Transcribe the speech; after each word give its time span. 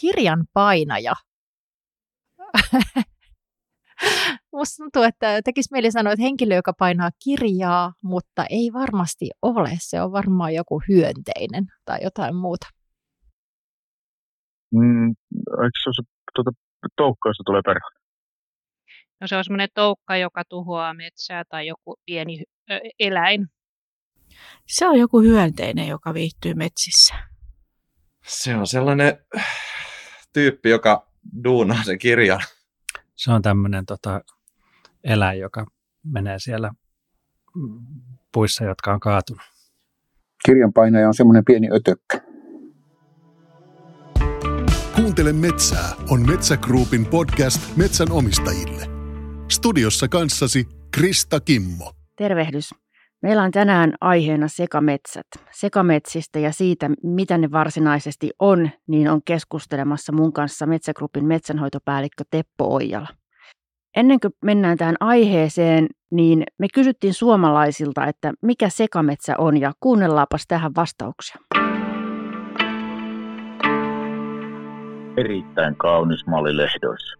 kirjan 0.00 0.44
painaja. 0.52 1.12
Musta 4.52 4.76
tuntuu, 4.76 5.02
että 5.02 5.42
tekisi 5.44 5.68
mieli 5.72 5.90
sanoa, 5.90 6.12
että 6.12 6.22
henkilö, 6.22 6.54
joka 6.54 6.72
painaa 6.78 7.10
kirjaa, 7.24 7.92
mutta 8.02 8.46
ei 8.50 8.70
varmasti 8.72 9.30
ole. 9.42 9.70
Se 9.78 10.02
on 10.02 10.12
varmaan 10.12 10.54
joku 10.54 10.82
hyönteinen 10.88 11.66
tai 11.84 11.98
jotain 12.02 12.36
muuta. 12.36 12.66
Mm, 14.74 15.08
eikö 15.64 15.78
se 15.82 15.88
ole 15.88 15.94
se 15.94 16.02
tuota, 16.34 16.50
toukka, 16.96 17.28
josta 17.28 17.42
tulee 17.46 17.62
perho? 17.64 17.90
No 19.20 19.26
se 19.26 19.36
on 19.36 19.44
semmoinen 19.44 19.68
toukka, 19.74 20.16
joka 20.16 20.42
tuhoaa 20.48 20.94
metsää 20.94 21.44
tai 21.48 21.66
joku 21.66 21.96
pieni 22.06 22.42
ö, 22.70 22.80
eläin. 22.98 23.46
Se 24.66 24.86
on 24.86 24.98
joku 24.98 25.20
hyönteinen, 25.20 25.88
joka 25.88 26.14
viihtyy 26.14 26.54
metsissä. 26.54 27.14
Se 28.26 28.56
on 28.56 28.66
sellainen 28.66 29.18
tyyppi, 30.36 30.70
joka 30.70 31.06
duunaa 31.44 31.84
sen 31.84 31.98
kirjan. 31.98 32.40
Se 33.14 33.32
on 33.32 33.42
tämmöinen 33.42 33.86
tota, 33.86 34.20
eläin, 35.04 35.40
joka 35.40 35.66
menee 36.04 36.38
siellä 36.38 36.70
puissa, 38.32 38.64
jotka 38.64 38.92
on 38.92 39.00
kaatunut. 39.00 39.42
Kirjanpainaja 40.46 41.08
on 41.08 41.14
semmoinen 41.14 41.44
pieni 41.44 41.68
ötökkä. 41.72 42.20
Kuuntele 44.96 45.32
metsää 45.32 45.92
on 46.10 46.26
Metsä 46.26 46.56
Groupin 46.56 47.06
podcast 47.06 47.76
metsän 47.76 48.12
omistajille. 48.12 48.86
Studiossa 49.48 50.08
kanssasi 50.08 50.68
Krista 50.94 51.40
Kimmo. 51.40 51.92
Tervehdys. 52.16 52.74
Meillä 53.22 53.42
on 53.42 53.50
tänään 53.50 53.94
aiheena 54.00 54.48
sekametsät. 54.48 55.26
Sekametsistä 55.50 56.38
ja 56.38 56.52
siitä, 56.52 56.90
mitä 57.02 57.38
ne 57.38 57.50
varsinaisesti 57.50 58.30
on, 58.38 58.70
niin 58.86 59.10
on 59.10 59.20
keskustelemassa 59.24 60.12
mun 60.12 60.32
kanssa 60.32 60.66
Metsägrupin 60.66 61.24
metsänhoitopäällikkö 61.24 62.24
Teppo 62.30 62.74
Oijala. 62.74 63.08
Ennen 63.96 64.20
kuin 64.20 64.32
mennään 64.44 64.78
tähän 64.78 64.96
aiheeseen, 65.00 65.86
niin 66.10 66.44
me 66.58 66.66
kysyttiin 66.74 67.14
suomalaisilta, 67.14 68.06
että 68.06 68.32
mikä 68.42 68.68
sekametsä 68.68 69.34
on 69.38 69.60
ja 69.60 69.72
kuunnellaapas 69.80 70.44
tähän 70.48 70.72
vastauksia. 70.76 71.36
Erittäin 75.16 75.76
kaunis 75.76 76.26
malli 76.26 76.56
lehdoissa. 76.56 77.16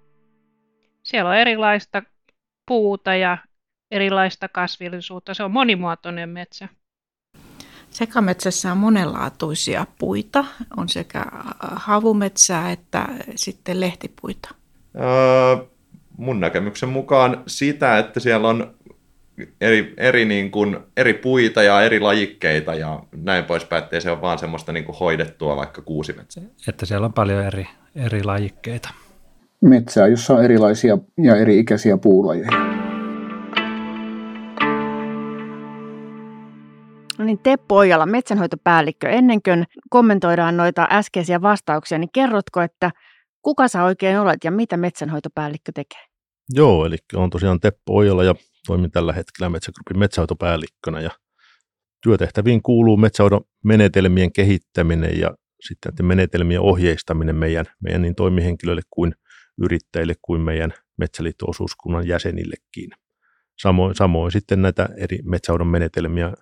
Siellä 1.02 1.30
on 1.30 1.36
erilaista 1.36 2.02
puuta 2.66 3.14
ja 3.14 3.38
erilaista 3.90 4.48
kasvillisuutta. 4.48 5.34
Se 5.34 5.42
on 5.42 5.50
monimuotoinen 5.50 6.28
metsä. 6.28 6.68
Sekametsässä 7.90 8.72
on 8.72 8.78
monenlaatuisia 8.78 9.86
puita. 9.98 10.44
On 10.76 10.88
sekä 10.88 11.24
havumetsää 11.60 12.72
että 12.72 13.08
sitten 13.34 13.80
lehtipuita. 13.80 14.54
Öö, 14.96 15.66
mun 16.16 16.40
näkemyksen 16.40 16.88
mukaan 16.88 17.42
sitä, 17.46 17.98
että 17.98 18.20
siellä 18.20 18.48
on 18.48 18.74
eri, 19.60 19.94
eri, 19.96 20.24
niin 20.24 20.50
kuin, 20.50 20.78
eri 20.96 21.14
puita 21.14 21.62
ja 21.62 21.82
eri 21.82 22.00
lajikkeita 22.00 22.74
ja 22.74 23.02
näin 23.16 23.44
poispäin, 23.44 23.84
ettei 23.84 24.00
se 24.00 24.10
ole 24.10 24.20
vaan 24.20 24.38
semmoista 24.38 24.72
niin 24.72 24.84
kuin 24.84 24.98
hoidettua 24.98 25.56
vaikka 25.56 25.82
kuusimetsää. 25.82 26.42
Että 26.68 26.86
siellä 26.86 27.04
on 27.04 27.12
paljon 27.12 27.44
eri, 27.44 27.66
eri 27.94 28.24
lajikkeita. 28.24 28.88
Metsää, 29.60 30.06
jossa 30.06 30.34
on 30.34 30.44
erilaisia 30.44 30.98
ja 31.22 31.36
eri 31.36 31.58
ikäisiä 31.58 31.96
puulajeja. 31.96 32.75
Niin, 37.26 37.38
Teppo 37.38 37.76
Ojala, 37.76 38.06
metsänhoitopäällikkö. 38.06 39.08
Ennen 39.08 39.42
kuin 39.42 39.64
kommentoidaan 39.90 40.56
noita 40.56 40.88
äskeisiä 40.90 41.42
vastauksia, 41.42 41.98
niin 41.98 42.10
kerrotko, 42.12 42.60
että 42.60 42.90
kuka 43.42 43.68
sä 43.68 43.84
oikein 43.84 44.18
olet 44.18 44.44
ja 44.44 44.50
mitä 44.50 44.76
metsänhoitopäällikkö 44.76 45.72
tekee? 45.74 46.00
Joo, 46.54 46.86
eli 46.86 46.96
on 47.14 47.30
tosiaan 47.30 47.60
Teppo 47.60 47.96
Ojala 47.96 48.24
ja 48.24 48.34
toimin 48.66 48.90
tällä 48.90 49.12
hetkellä 49.12 49.48
Metsägrupin 49.48 49.98
metsähoitopäällikkönä 49.98 51.00
ja 51.00 51.10
työtehtäviin 52.02 52.62
kuuluu 52.62 52.96
metsähoidon 52.96 53.40
menetelmien 53.64 54.32
kehittäminen 54.32 55.20
ja 55.20 55.34
sitten 55.60 55.92
menetelmien 56.02 56.60
ohjeistaminen 56.60 57.36
meidän, 57.36 57.64
meidän 57.82 58.02
niin 58.02 58.14
toimihenkilöille 58.14 58.82
kuin 58.90 59.14
yrittäjille 59.62 60.14
kuin 60.22 60.40
meidän 60.40 60.72
metsäliitto-osuuskunnan 60.96 62.08
jäsenillekin. 62.08 62.90
Samoin, 63.58 63.94
samoin 63.94 64.32
sitten 64.32 64.62
näitä 64.62 64.88
eri 64.96 65.18
metsähoidon 65.24 65.66
menetelmiä 65.66 66.32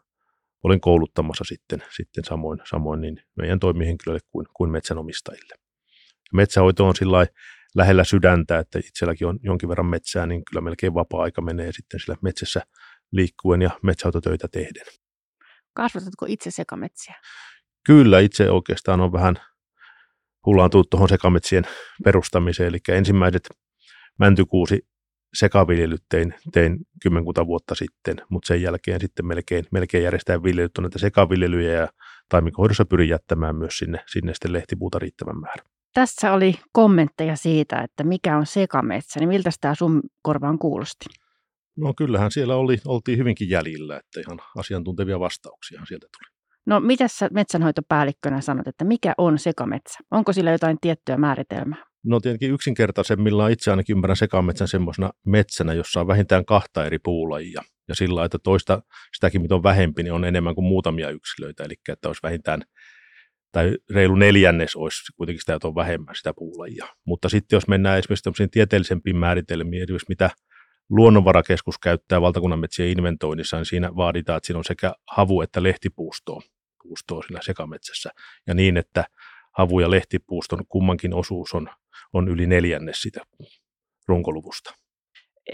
olen 0.64 0.80
kouluttamassa 0.80 1.44
sitten, 1.44 1.82
sitten 1.96 2.24
samoin, 2.24 2.60
samoin 2.70 3.00
niin 3.00 3.20
meidän 3.36 3.60
toimihenkilöille 3.60 4.26
kuin, 4.30 4.46
kuin 4.56 4.70
metsänomistajille. 4.70 5.54
Metsähoito 6.32 6.86
on 6.86 6.96
sillä 6.96 7.26
lähellä 7.74 8.04
sydäntä, 8.04 8.58
että 8.58 8.78
itselläkin 8.78 9.26
on 9.26 9.38
jonkin 9.42 9.68
verran 9.68 9.86
metsää, 9.86 10.26
niin 10.26 10.44
kyllä 10.44 10.60
melkein 10.60 10.94
vapaa-aika 10.94 11.42
menee 11.42 11.72
sitten 11.72 12.00
sillä 12.00 12.16
metsässä 12.22 12.62
liikkuen 13.12 13.62
ja 13.62 13.70
metsähoitotöitä 13.82 14.48
tehden. 14.48 14.86
Kasvatatko 15.74 16.26
itse 16.28 16.50
sekametsiä? 16.50 17.14
Kyllä, 17.86 18.20
itse 18.20 18.50
oikeastaan 18.50 19.00
on 19.00 19.12
vähän 19.12 19.36
hullaantunut 20.46 20.90
tuohon 20.90 21.08
sekametsien 21.08 21.64
perustamiseen, 22.04 22.68
eli 22.68 22.78
ensimmäiset 22.88 23.48
mäntykuusi 24.18 24.86
sekaviljelyt 25.34 26.02
tein, 26.08 26.34
tein 26.52 26.78
kymmenkunta 27.02 27.46
vuotta 27.46 27.74
sitten, 27.74 28.16
mutta 28.28 28.46
sen 28.46 28.62
jälkeen 28.62 29.00
sitten 29.00 29.26
melkein, 29.26 29.64
melkein 29.70 30.04
järjestää 30.04 30.42
viljelyt 30.42 30.78
on 30.78 30.82
näitä 30.82 30.98
sekaviljelyjä 30.98 31.72
ja 31.72 31.88
taimikohoidossa 32.28 32.84
pyrin 32.84 33.08
jättämään 33.08 33.56
myös 33.56 33.78
sinne, 33.78 33.98
sinne 34.06 34.34
sitten 34.34 34.52
lehtipuuta 34.52 34.98
riittävän 34.98 35.40
määrän. 35.40 35.66
Tässä 35.94 36.32
oli 36.32 36.54
kommentteja 36.72 37.36
siitä, 37.36 37.78
että 37.78 38.04
mikä 38.04 38.36
on 38.36 38.46
sekametsä, 38.46 39.20
niin 39.20 39.28
miltä 39.28 39.50
tämä 39.60 39.74
sun 39.74 40.02
korvaan 40.22 40.58
kuulosti? 40.58 41.04
No 41.76 41.94
kyllähän 41.96 42.30
siellä 42.30 42.56
oli, 42.56 42.78
oltiin 42.86 43.18
hyvinkin 43.18 43.50
jäljillä, 43.50 43.96
että 43.96 44.20
ihan 44.20 44.38
asiantuntevia 44.56 45.20
vastauksia 45.20 45.82
sieltä 45.88 46.06
tuli. 46.06 46.34
No 46.66 46.80
mitä 46.80 47.08
sä 47.08 47.28
metsänhoitopäällikkönä 47.32 48.40
sanot, 48.40 48.68
että 48.68 48.84
mikä 48.84 49.14
on 49.18 49.38
sekametsä? 49.38 49.98
Onko 50.10 50.32
sillä 50.32 50.50
jotain 50.50 50.76
tiettyä 50.80 51.16
määritelmää? 51.16 51.93
No 52.04 52.20
tietenkin 52.20 52.50
yksinkertaisemmillaan 52.50 53.52
itse 53.52 53.70
ainakin 53.70 53.96
ymmärrän 53.96 54.16
sekametsän 54.16 54.68
semmoisena 54.68 55.10
metsänä, 55.26 55.74
jossa 55.74 56.00
on 56.00 56.06
vähintään 56.06 56.44
kahta 56.44 56.86
eri 56.86 56.98
puulajia. 56.98 57.62
Ja 57.88 57.94
sillä 57.94 58.24
että 58.24 58.38
toista 58.38 58.82
sitäkin, 59.14 59.42
mitä 59.42 59.54
on 59.54 59.62
vähempi, 59.62 60.02
niin 60.02 60.12
on 60.12 60.24
enemmän 60.24 60.54
kuin 60.54 60.64
muutamia 60.64 61.10
yksilöitä. 61.10 61.64
Eli 61.64 61.74
että 61.88 62.08
olisi 62.08 62.22
vähintään, 62.22 62.62
tai 63.52 63.76
reilu 63.90 64.14
neljännes 64.14 64.76
olisi 64.76 65.12
kuitenkin 65.16 65.40
sitä, 65.40 65.54
että 65.54 65.68
on 65.68 65.74
vähemmän 65.74 66.14
sitä 66.14 66.34
puulajia. 66.36 66.86
Mutta 67.06 67.28
sitten 67.28 67.56
jos 67.56 67.68
mennään 67.68 67.98
esimerkiksi 67.98 68.24
tämmöisiin 68.24 68.50
tieteellisempiin 68.50 69.16
määritelmiin, 69.16 69.82
esimerkiksi 69.82 70.08
mitä 70.08 70.30
luonnonvarakeskus 70.90 71.78
käyttää 71.78 72.20
valtakunnan 72.20 72.58
metsien 72.58 72.88
inventoinnissa, 72.88 73.56
niin 73.56 73.66
siinä 73.66 73.96
vaaditaan, 73.96 74.36
että 74.36 74.46
siinä 74.46 74.58
on 74.58 74.64
sekä 74.64 74.94
havu- 75.16 75.42
että 75.42 75.62
lehtipuustoa 75.62 76.40
puustoa 76.82 77.22
sillä 77.22 77.40
sekametsässä. 77.42 78.10
Ja 78.46 78.54
niin, 78.54 78.76
että 78.76 79.04
havu- 79.58 79.80
ja 79.80 79.90
lehtipuuston 79.90 80.66
kummankin 80.68 81.14
osuus 81.14 81.54
on, 81.54 81.68
on 82.14 82.28
yli 82.28 82.46
neljännes 82.46 83.02
sitä 83.02 83.20
runkoluvusta. 84.08 84.74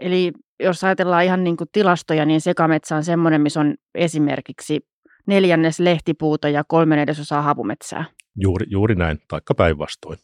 Eli 0.01 0.33
jos 0.61 0.85
ajatellaan 0.85 1.25
ihan 1.25 1.45
niin 1.45 1.57
kuin 1.57 1.69
tilastoja, 1.73 2.25
niin 2.25 2.41
sekametsä 2.41 2.97
on 2.97 3.05
semmoinen, 3.05 3.41
missä 3.41 3.61
on 3.61 3.75
esimerkiksi 3.95 4.81
neljännes 5.27 5.81
lehtipuuta 5.81 6.49
ja 6.49 6.65
kolme 6.69 6.97
neljäsosaa 6.97 7.43
havumetsää. 7.43 8.05
Juuri, 8.37 8.67
juuri 8.71 8.95
näin, 8.95 9.19
taikka 9.29 9.55
päinvastoin. 9.55 10.19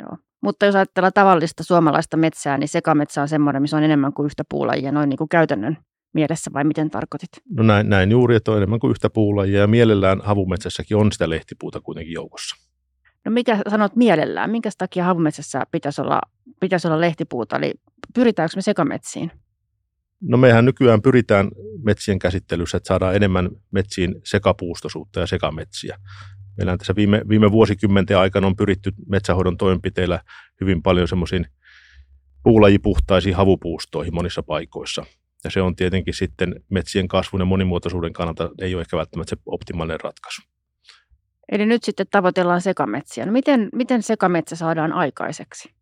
Joo. 0.00 0.16
Mutta 0.42 0.66
jos 0.66 0.74
ajatellaan 0.74 1.12
tavallista 1.12 1.64
suomalaista 1.64 2.16
metsää, 2.16 2.58
niin 2.58 2.68
sekametsä 2.68 3.22
on 3.22 3.28
semmoinen, 3.28 3.62
missä 3.62 3.76
on 3.76 3.82
enemmän 3.82 4.12
kuin 4.12 4.26
yhtä 4.26 4.42
puulajia 4.48 4.92
noin 4.92 5.08
niin 5.08 5.18
kuin 5.18 5.28
käytännön 5.28 5.78
mielessä 6.14 6.50
vai 6.54 6.64
miten 6.64 6.90
tarkoitit? 6.90 7.28
No 7.50 7.62
näin, 7.62 7.88
näin 7.88 8.10
juuri, 8.10 8.36
että 8.36 8.50
on 8.50 8.56
enemmän 8.56 8.80
kuin 8.80 8.90
yhtä 8.90 9.10
puulajia 9.10 9.60
ja 9.60 9.66
mielellään 9.66 10.20
havumetsässäkin 10.24 10.96
on 10.96 11.12
sitä 11.12 11.30
lehtipuuta 11.30 11.80
kuitenkin 11.80 12.12
joukossa. 12.12 12.56
No 13.24 13.30
mikä 13.30 13.58
sanot 13.68 13.96
mielellään? 13.96 14.50
Minkä 14.50 14.70
takia 14.78 15.04
havumetsässä 15.04 15.62
pitäisi 15.70 16.00
olla, 16.00 16.20
pitäisi 16.60 16.88
olla 16.88 17.00
lehtipuuta? 17.00 17.56
Eli 17.56 17.74
pyritäänkö 18.14 18.56
me 18.56 18.62
sekametsiin? 18.62 19.30
No 20.20 20.36
mehän 20.36 20.64
nykyään 20.64 21.02
pyritään 21.02 21.50
metsien 21.82 22.18
käsittelyssä, 22.18 22.76
että 22.76 22.88
saadaan 22.88 23.16
enemmän 23.16 23.50
metsiin 23.70 24.14
sekapuustosuutta 24.24 25.20
ja 25.20 25.26
sekametsiä. 25.26 25.98
Meillä 26.56 26.72
on 26.72 26.78
tässä 26.78 26.94
viime, 26.96 27.22
viime 27.28 27.52
vuosikymmenten 27.52 28.18
aikana 28.18 28.46
on 28.46 28.56
pyritty 28.56 28.92
metsähoidon 29.08 29.56
toimenpiteillä 29.56 30.20
hyvin 30.60 30.82
paljon 30.82 31.08
semmoisiin 31.08 31.46
puulajipuhtaisiin 32.42 33.34
havupuustoihin 33.34 34.14
monissa 34.14 34.42
paikoissa. 34.42 35.04
Ja 35.44 35.50
se 35.50 35.62
on 35.62 35.76
tietenkin 35.76 36.14
sitten 36.14 36.54
metsien 36.70 37.08
kasvun 37.08 37.40
ja 37.40 37.44
monimuotoisuuden 37.44 38.12
kannalta 38.12 38.50
ei 38.60 38.74
ole 38.74 38.80
ehkä 38.80 38.96
välttämättä 38.96 39.30
se 39.30 39.42
optimaalinen 39.46 40.00
ratkaisu. 40.00 40.42
Eli 41.52 41.66
nyt 41.66 41.84
sitten 41.84 42.06
tavoitellaan 42.10 42.60
sekametsiä. 42.60 43.26
No 43.26 43.32
miten, 43.32 43.68
miten 43.72 44.02
sekametsä 44.02 44.56
saadaan 44.56 44.92
aikaiseksi? 44.92 45.74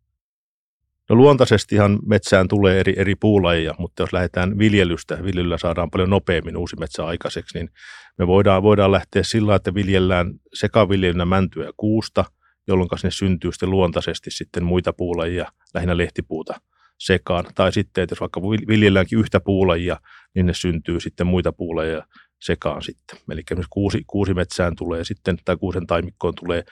No 1.09 1.15
luontaisestihan 1.15 1.99
metsään 2.05 2.47
tulee 2.47 2.79
eri, 2.79 2.93
eri 2.97 3.15
puulajeja, 3.15 3.73
mutta 3.77 4.03
jos 4.03 4.13
lähdetään 4.13 4.57
viljelystä, 4.57 5.23
viljelyllä 5.23 5.57
saadaan 5.57 5.89
paljon 5.91 6.09
nopeammin 6.09 6.57
uusi 6.57 6.75
metsä 6.79 7.05
aikaiseksi, 7.05 7.57
niin 7.57 7.69
me 8.17 8.27
voidaan, 8.27 8.63
voidaan 8.63 8.91
lähteä 8.91 9.23
sillä 9.23 9.55
että 9.55 9.73
viljellään 9.73 10.33
sekaviljelynä 10.53 11.25
mäntyä 11.25 11.69
kuusta 11.77 12.25
jolloin 12.67 12.89
sinne 12.95 13.11
syntyy 13.11 13.51
sitten 13.51 13.69
luontaisesti 13.69 14.31
sitten 14.31 14.63
muita 14.63 14.93
puulajia, 14.93 15.51
lähinnä 15.73 15.97
lehtipuuta 15.97 16.61
sekaan. 16.99 17.45
Tai 17.55 17.71
sitten, 17.71 18.01
että 18.01 18.13
jos 18.13 18.21
vaikka 18.21 18.41
viljelläänkin 18.41 19.19
yhtä 19.19 19.39
puulajia, 19.39 19.97
niin 20.35 20.45
ne 20.45 20.53
syntyy 20.53 20.99
sitten 20.99 21.27
muita 21.27 21.51
puulajia 21.51 22.05
sekaan 22.43 22.81
sitten. 22.81 23.19
Eli 23.31 23.43
kuusi, 23.69 24.03
kuusi 24.07 24.33
metsään 24.33 24.75
tulee 24.75 25.03
sitten, 25.03 25.37
tai 25.45 25.57
kuusen 25.57 25.87
taimikkoon 25.87 26.33
tulee 26.35 26.63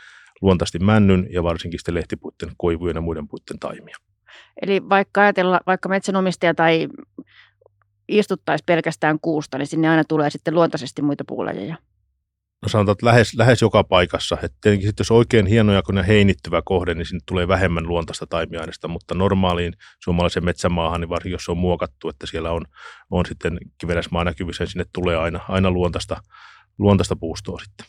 luontaisesti 0.42 0.80
männyn 0.80 1.28
ja 1.30 1.44
varsinkin 1.44 1.80
sitten 1.80 1.96
lehtipuitten, 1.96 2.50
koivujen 2.58 2.96
ja 2.96 3.02
muiden 3.02 3.28
puitten 3.28 3.60
taimia. 3.60 3.98
Eli 4.62 4.90
vaikka 4.90 5.22
ajatella, 5.22 5.60
vaikka 5.68 5.90
metsänomistaja 5.90 6.54
tai 6.54 6.88
istuttaisi 8.08 8.64
pelkästään 8.66 9.20
kuusta, 9.22 9.58
niin 9.58 9.68
sinne 9.68 9.90
aina 9.90 10.04
tulee 10.04 10.30
sitten 10.30 10.56
luontaisesti 10.56 11.02
muita 11.02 11.24
puulajeja. 11.28 11.78
No 12.62 12.70
sanotaan, 12.70 12.94
että 12.94 13.06
lähes, 13.06 13.36
lähes 13.36 13.62
joka 13.62 13.84
paikassa. 13.84 14.38
Et 14.44 14.54
tietenkin 14.62 14.88
sitten, 14.88 15.04
jos 15.04 15.12
oikein 15.12 15.46
hienoja 15.46 15.82
kun 15.82 16.04
heinittyvä 16.04 16.62
kohde, 16.66 16.94
niin 16.94 17.06
sinne 17.06 17.22
tulee 17.28 17.48
vähemmän 17.48 17.88
luontaista 17.88 18.28
taimiaineista, 18.28 18.88
mutta 18.88 19.16
normaaliin 19.16 19.74
suomalaisen 20.04 20.46
metsämaahan, 20.46 21.02
niin 21.02 21.10
varsinkin 21.10 21.32
jos 21.32 21.46
se 21.46 21.52
on 21.52 21.58
muokattu, 21.58 22.10
että 22.10 22.28
siellä 22.28 22.52
on, 22.52 22.66
on 23.12 23.26
sitten 23.26 23.58
kivenäismaa 23.78 24.24
näkyvissä, 24.24 24.64
niin 24.64 24.72
sinne 24.72 24.86
tulee 24.94 25.18
aina, 25.18 25.40
aina 25.50 25.72
luontaista, 25.72 26.18
luontaista 26.80 27.16
puustoa 27.16 27.60
sitten. 27.60 27.86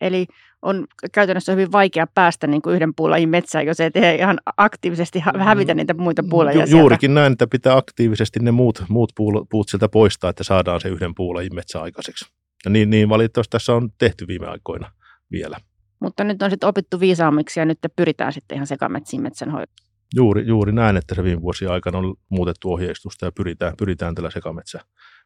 Eli 0.00 0.26
on 0.62 0.86
käytännössä 1.12 1.52
hyvin 1.52 1.72
vaikea 1.72 2.06
päästä 2.06 2.46
niin 2.46 2.62
kuin 2.62 2.74
yhden 2.74 2.94
puulajin 2.94 3.28
metsään, 3.28 3.66
jos 3.66 3.80
ei 3.80 3.90
tee 3.90 4.14
ihan 4.14 4.38
aktiivisesti 4.56 5.22
hävitä 5.38 5.74
niitä 5.74 5.94
muita 5.94 6.22
puulajia 6.30 6.64
Ju- 6.64 6.78
Juurikin 6.78 7.14
näin, 7.14 7.32
että 7.32 7.46
pitää 7.46 7.76
aktiivisesti 7.76 8.40
ne 8.40 8.50
muut, 8.50 8.84
muut 8.88 9.12
puut 9.50 9.68
sieltä 9.68 9.88
poistaa, 9.88 10.30
että 10.30 10.44
saadaan 10.44 10.80
se 10.80 10.88
yhden 10.88 11.14
puulajin 11.14 11.54
metsä 11.54 11.82
aikaiseksi. 11.82 12.38
Ja 12.68 12.72
niin, 12.72 12.90
niin 12.90 13.08
valitettavasti 13.08 13.50
tässä 13.50 13.74
on 13.74 13.90
tehty 13.98 14.26
viime 14.26 14.46
aikoina 14.46 14.92
vielä. 15.32 15.56
Mutta 16.00 16.24
nyt 16.24 16.42
on 16.42 16.50
sitten 16.50 16.68
opittu 16.68 17.00
viisaammiksi 17.00 17.60
ja 17.60 17.66
nyt 17.66 17.78
pyritään 17.96 18.32
sitten 18.32 18.56
ihan 18.56 18.66
sekametsiin 18.66 19.22
metsänhoitoon. 19.22 19.88
Juuri, 20.14 20.46
juuri 20.46 20.72
näin, 20.72 20.96
että 20.96 21.14
se 21.14 21.24
viime 21.24 21.42
vuosien 21.42 21.70
aikana 21.70 21.98
on 21.98 22.14
muutettu 22.28 22.72
ohjeistusta 22.72 23.26
ja 23.26 23.32
pyritään, 23.32 23.74
pyritään 23.78 24.14
tällä 24.14 24.30
sekametsä, 24.30 24.80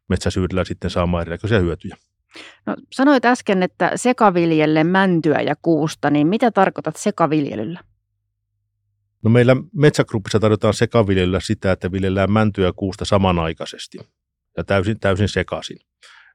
metsäsyydellä 0.09 0.65
sitten 0.65 0.91
saamaan 0.91 1.21
erinäköisiä 1.21 1.59
hyötyjä. 1.59 1.97
No, 2.67 2.77
sanoit 2.93 3.25
äsken, 3.25 3.63
että 3.63 3.93
sekaviljelle 3.97 4.85
mäntyä 4.85 5.41
ja 5.41 5.55
kuusta, 5.63 6.11
niin 6.11 6.27
mitä 6.27 6.51
tarkoitat 6.51 6.97
sekaviljelyllä? 6.97 7.81
No 9.25 9.31
meillä 9.31 9.57
metsägruppissa 9.77 10.41
tarjotaan 10.41 10.75
sekaviljelyllä 10.75 11.41
sitä, 11.41 11.73
että 11.73 11.93
viljellään 11.93 12.33
mäntyä 12.33 12.67
ja 12.67 12.73
kuusta 12.73 13.05
samanaikaisesti 13.05 13.99
ja 14.57 14.65
täysin, 14.65 15.01
täysin 15.01 15.29
sekaisin. 15.29 15.92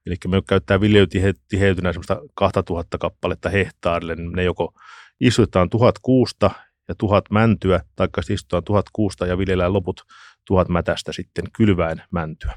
Eli 0.07 0.15
me 0.27 0.41
käyttää 0.49 0.81
viljelytiheytynä 0.81 1.93
semmoista 1.93 2.21
2000 2.35 2.97
kappaletta 2.97 3.49
hehtaarille, 3.49 4.15
niin 4.15 4.31
ne 4.31 4.43
joko 4.43 4.73
istutetaan 5.19 5.69
tuhat 5.69 5.95
kuusta 6.01 6.51
ja 6.87 6.95
tuhat 6.97 7.25
mäntyä, 7.31 7.81
tai 7.95 8.07
istutaan 8.29 8.63
tuhat 8.63 8.85
kuusta 8.93 9.25
ja 9.25 9.37
viljellään 9.37 9.73
loput 9.73 10.01
tuhat 10.45 10.69
mätästä 10.69 11.13
sitten 11.13 11.45
kylväen 11.57 12.01
mäntyä. 12.11 12.53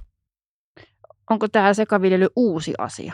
Onko 1.31 1.49
tämä 1.49 1.75
sekaviljely 1.75 2.26
uusi 2.37 2.75
asia? 2.79 3.12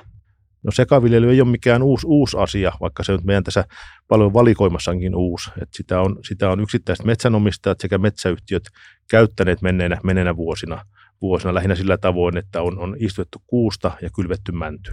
No 0.62 0.72
sekaviljely 0.72 1.30
ei 1.30 1.40
ole 1.40 1.50
mikään 1.50 1.82
uusi, 1.82 2.06
uusi 2.06 2.36
asia, 2.36 2.72
vaikka 2.80 3.02
se 3.02 3.12
nyt 3.12 3.24
meidän 3.24 3.44
tässä 3.44 3.64
paljon 4.08 4.34
valikoimassakin 4.34 5.14
uusi. 5.14 5.50
Et 5.62 5.68
sitä, 5.72 6.00
on, 6.00 6.18
sitä 6.28 6.50
on 6.50 6.60
yksittäiset 6.60 7.06
metsänomistajat 7.06 7.80
sekä 7.80 7.98
metsäyhtiöt 7.98 8.62
käyttäneet 9.10 9.62
menneenä, 9.62 9.96
menneenä 10.04 10.36
vuosina, 10.36 10.84
vuosina 11.22 11.54
lähinnä 11.54 11.74
sillä 11.74 11.98
tavoin, 11.98 12.36
että 12.36 12.62
on, 12.62 12.78
on 12.78 12.96
istutettu 12.98 13.42
kuusta 13.46 13.92
ja 14.02 14.10
kylvetty 14.10 14.52
mänty. 14.52 14.92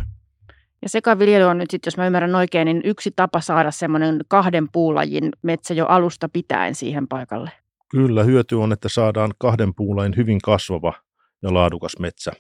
Ja 0.81 0.89
sekaviljely 0.89 1.43
on 1.43 1.57
nyt 1.57 1.71
sitten, 1.71 1.87
jos 1.87 1.97
mä 1.97 2.05
ymmärrän 2.05 2.35
oikein, 2.35 2.65
niin 2.65 2.81
yksi 2.83 3.11
tapa 3.15 3.41
saada 3.41 3.71
semmoinen 3.71 4.21
kahden 4.27 4.67
puulajin 4.71 5.31
metsä 5.41 5.73
jo 5.73 5.85
alusta 5.85 6.29
pitäen 6.29 6.75
siihen 6.75 7.07
paikalle. 7.07 7.51
Kyllä, 7.89 8.23
hyöty 8.23 8.55
on, 8.55 8.71
että 8.71 8.89
saadaan 8.89 9.31
kahden 9.37 9.75
puulajin 9.75 10.15
hyvin 10.17 10.41
kasvava 10.41 10.93
ja 11.41 11.53
laadukas 11.53 11.99
metsä. 11.99 12.31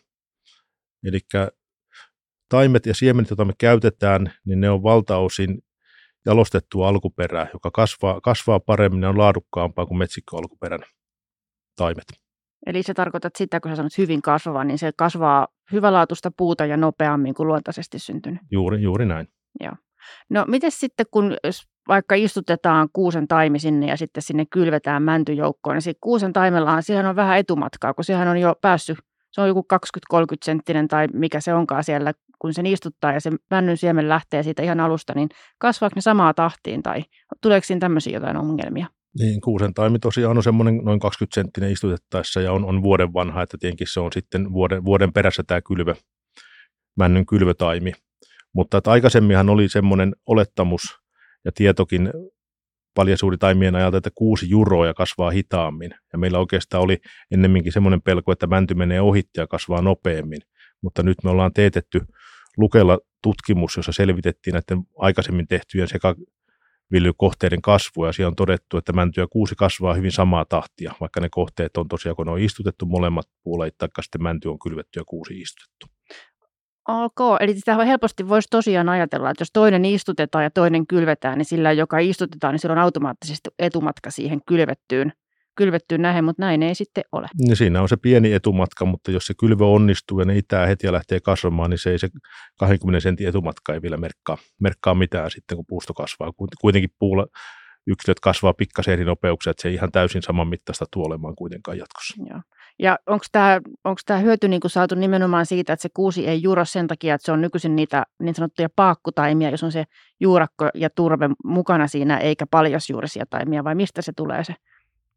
Eli 1.05 1.19
taimet 2.49 2.85
ja 2.85 2.93
siemenet, 2.93 3.29
joita 3.29 3.45
me 3.45 3.53
käytetään, 3.57 4.33
niin 4.45 4.61
ne 4.61 4.69
on 4.69 4.83
valtaosin 4.83 5.61
jalostettua 6.25 6.87
alkuperää, 6.87 7.47
joka 7.53 7.71
kasvaa, 7.71 8.21
kasvaa 8.21 8.59
paremmin 8.59 9.01
ja 9.03 9.09
on 9.09 9.17
laadukkaampaa 9.17 9.85
kuin 9.85 9.97
metsikkoalkuperän 9.97 10.79
taimet. 11.75 12.22
Eli 12.65 12.83
se 12.83 12.93
tarkoittaa 12.93 13.31
sitä, 13.37 13.59
kun 13.59 13.71
sä 13.71 13.75
sanot 13.75 13.97
hyvin 13.97 14.21
kasvava, 14.21 14.63
niin 14.63 14.77
se 14.77 14.91
kasvaa 14.95 15.47
hyvälaatuista 15.71 16.31
puuta 16.37 16.65
ja 16.65 16.77
nopeammin 16.77 17.33
kuin 17.33 17.47
luontaisesti 17.47 17.99
syntynyt. 17.99 18.41
Juuri, 18.51 18.81
juuri 18.81 19.05
näin. 19.05 19.27
Joo. 19.59 19.73
No 20.29 20.45
miten 20.47 20.71
sitten, 20.71 21.05
kun 21.11 21.35
vaikka 21.87 22.15
istutetaan 22.15 22.89
kuusen 22.93 23.27
taimi 23.27 23.59
sinne 23.59 23.87
ja 23.87 23.97
sitten 23.97 24.23
sinne 24.23 24.45
kylvetään 24.45 25.03
mäntyjoukkoon, 25.03 25.77
niin 25.85 25.95
kuusen 26.01 26.33
taimellaan, 26.33 26.83
siihen 26.83 27.05
on 27.05 27.15
vähän 27.15 27.37
etumatkaa, 27.37 27.93
kun 27.93 28.03
sehän 28.03 28.27
on 28.27 28.37
jo 28.37 28.55
päässyt, 28.61 28.97
se 29.31 29.41
on 29.41 29.47
joku 29.47 29.65
20-30 30.13 30.17
senttinen 30.43 30.87
tai 30.87 31.07
mikä 31.13 31.39
se 31.39 31.53
onkaan 31.53 31.83
siellä 31.83 32.13
kun 32.39 32.53
sen 32.53 32.65
istuttaa 32.65 33.13
ja 33.13 33.19
se 33.19 33.31
männyn 33.51 33.77
siemen 33.77 34.09
lähtee 34.09 34.43
siitä 34.43 34.63
ihan 34.63 34.79
alusta, 34.79 35.13
niin 35.15 35.29
kasvaako 35.57 35.93
ne 35.95 36.01
samaa 36.01 36.33
tahtiin 36.33 36.83
tai 36.83 37.03
tuleeko 37.41 37.65
siinä 37.65 37.79
tämmöisiä 37.79 38.13
jotain 38.13 38.37
ongelmia? 38.37 38.87
Niin, 39.19 39.41
kuusen 39.41 39.73
taimi 39.73 39.99
tosiaan 39.99 40.37
on 40.37 40.43
semmoinen 40.43 40.77
noin 40.77 40.99
20 40.99 41.35
senttinen 41.35 41.71
istutettaessa 41.71 42.41
ja 42.41 42.51
on, 42.51 42.65
on 42.65 42.83
vuoden 42.83 43.13
vanha, 43.13 43.41
että 43.41 43.57
tietenkin 43.57 43.87
se 43.87 43.99
on 43.99 44.11
sitten 44.13 44.53
vuoden, 44.53 44.85
vuoden 44.85 45.13
perässä 45.13 45.43
tämä 45.47 45.61
kylvö, 45.61 45.95
männyn 46.97 47.25
kylvötaimi. 47.25 47.91
Mutta 48.53 48.77
että 48.77 48.91
aikaisemminhan 48.91 49.49
oli 49.49 49.69
semmoinen 49.69 50.15
olettamus 50.25 50.81
ja 51.45 51.51
tietokin 51.51 52.11
taimien 53.39 53.75
ajalta, 53.75 53.97
että 53.97 54.09
kuusi 54.15 54.49
juroa 54.49 54.93
kasvaa 54.93 55.31
hitaammin. 55.31 55.91
Ja 56.13 56.19
meillä 56.19 56.39
oikeastaan 56.39 56.83
oli 56.83 56.97
ennemminkin 57.31 57.73
semmoinen 57.73 58.01
pelko, 58.01 58.31
että 58.31 58.47
mänty 58.47 58.73
menee 58.73 59.01
ohitti 59.01 59.39
ja 59.39 59.47
kasvaa 59.47 59.81
nopeammin. 59.81 60.41
Mutta 60.81 61.03
nyt 61.03 61.17
me 61.23 61.29
ollaan 61.29 61.53
teetetty 61.53 62.01
Lukella 62.57 62.99
tutkimus, 63.23 63.77
jossa 63.77 63.91
selvitettiin 63.91 64.53
näiden 64.53 64.83
aikaisemmin 64.97 65.47
tehtyjen 65.47 65.87
sekaviljelykohteiden 66.93 67.61
kasvua, 67.61 68.07
ja 68.07 68.13
siellä 68.13 68.29
on 68.29 68.35
todettu, 68.35 68.77
että 68.77 68.93
mänty 68.93 69.21
ja 69.21 69.27
kuusi 69.27 69.55
kasvaa 69.55 69.93
hyvin 69.93 70.11
samaa 70.11 70.45
tahtia, 70.45 70.93
vaikka 70.99 71.19
ne 71.19 71.29
kohteet 71.29 71.77
on 71.77 71.87
tosiaan, 71.87 72.15
kun 72.15 72.25
ne 72.25 72.31
on 72.31 72.39
istutettu 72.39 72.85
molemmat 72.85 73.25
puolet, 73.43 73.77
tai 73.77 73.89
sitten 74.01 74.23
mänty 74.23 74.47
on 74.47 74.59
kylvetty 74.59 74.99
ja 74.99 75.03
kuusi 75.05 75.33
istutettu. 75.41 75.85
Ok, 76.87 77.19
eli 77.39 77.53
sitä 77.55 77.85
helposti 77.85 78.29
voisi 78.29 78.47
tosiaan 78.51 78.89
ajatella, 78.89 79.29
että 79.29 79.41
jos 79.41 79.51
toinen 79.53 79.85
istutetaan 79.85 80.43
ja 80.43 80.51
toinen 80.51 80.87
kylvetään, 80.87 81.37
niin 81.37 81.45
sillä, 81.45 81.71
joka 81.71 81.99
istutetaan, 81.99 82.53
niin 82.53 82.59
sillä 82.59 82.73
on 82.73 82.79
automaattisesti 82.79 83.49
etumatka 83.59 84.11
siihen 84.11 84.39
kylvettyyn 84.47 85.11
kylvettyä 85.55 85.97
näihin, 85.97 86.23
mutta 86.23 86.41
näin 86.41 86.63
ei 86.63 86.75
sitten 86.75 87.03
ole. 87.11 87.27
Niin 87.37 87.55
siinä 87.55 87.81
on 87.81 87.89
se 87.89 87.97
pieni 87.97 88.33
etumatka, 88.33 88.85
mutta 88.85 89.11
jos 89.11 89.25
se 89.25 89.33
kylvö 89.39 89.65
onnistuu 89.65 90.19
ja 90.19 90.25
ne 90.25 90.37
itää 90.37 90.65
heti 90.65 90.87
ja 90.87 90.93
lähtee 90.93 91.19
kasvamaan, 91.19 91.69
niin 91.69 91.77
se 91.77 91.91
ei 91.91 91.99
se 91.99 92.09
20 92.59 92.99
sentin 92.99 93.27
etumatka 93.27 93.73
ei 93.73 93.81
vielä 93.81 93.97
merkkaa, 93.97 94.37
merkkaa 94.61 94.95
mitään 94.95 95.31
sitten, 95.31 95.55
kun 95.55 95.65
puusto 95.67 95.93
kasvaa. 95.93 96.31
Kuitenkin 96.61 96.89
puulla 96.99 97.25
yksilöt 97.87 98.19
kasvaa 98.19 98.53
pikkasen 98.53 98.93
eri 98.93 99.05
nopeuksia, 99.05 99.51
että 99.51 99.61
se 99.61 99.67
ei 99.67 99.73
ihan 99.73 99.91
täysin 99.91 100.21
saman 100.21 100.47
mittaista 100.47 100.85
tuolemaan 100.93 101.35
kuitenkaan 101.35 101.77
jatkossa. 101.77 102.23
Joo. 102.29 102.41
Ja 102.79 102.97
onko 103.05 103.25
tämä 103.31 103.61
onko 103.83 104.01
tämä 104.05 104.19
hyöty 104.19 104.47
niin 104.47 104.61
saatu 104.67 104.95
nimenomaan 104.95 105.45
siitä, 105.45 105.73
että 105.73 105.81
se 105.81 105.89
kuusi 105.93 106.27
ei 106.27 106.43
juuro 106.43 106.65
sen 106.65 106.87
takia, 106.87 107.15
että 107.15 107.25
se 107.25 107.31
on 107.31 107.41
nykyisin 107.41 107.75
niitä 107.75 108.03
niin 108.19 108.35
sanottuja 108.35 108.69
paakkutaimia, 108.75 109.49
jos 109.49 109.63
on 109.63 109.71
se 109.71 109.83
juurakko 110.19 110.69
ja 110.73 110.89
turve 110.89 111.29
mukana 111.43 111.87
siinä, 111.87 112.17
eikä 112.17 112.45
paljasjuurisia 112.51 113.25
taimia, 113.29 113.63
vai 113.63 113.75
mistä 113.75 114.01
se 114.01 114.11
tulee 114.15 114.43
se 114.43 114.53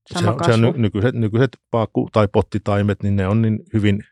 se 0.07 0.29
on, 0.29 0.45
se 0.45 0.53
on 0.53 0.75
nykyiset, 0.77 1.15
nykyiset 1.15 1.57
paakku- 1.71 2.09
tai 2.13 2.29
pottitaimet, 2.33 3.03
niin 3.03 3.17
ne 3.17 3.27
on 3.27 3.43
niin 3.43 3.59
hyvin 3.75 4.05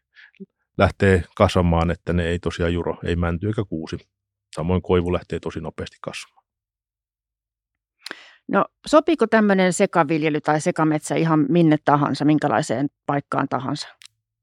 lähtee 0.78 1.24
kasvamaan, 1.36 1.90
että 1.90 2.12
ne 2.12 2.26
ei 2.26 2.38
tosiaan 2.38 2.74
juro, 2.74 2.96
ei 3.04 3.16
mänty 3.16 3.46
eikä 3.46 3.64
kuusi. 3.68 3.96
Samoin 4.56 4.82
koivu 4.82 5.12
lähtee 5.12 5.40
tosi 5.40 5.60
nopeasti 5.60 5.96
kasvamaan. 6.02 6.44
No 8.48 8.64
sopiiko 8.86 9.26
tämmöinen 9.26 9.72
sekaviljely 9.72 10.40
tai 10.40 10.60
sekametsä 10.60 11.14
ihan 11.14 11.46
minne 11.48 11.76
tahansa, 11.84 12.24
minkälaiseen 12.24 12.88
paikkaan 13.06 13.48
tahansa? 13.48 13.88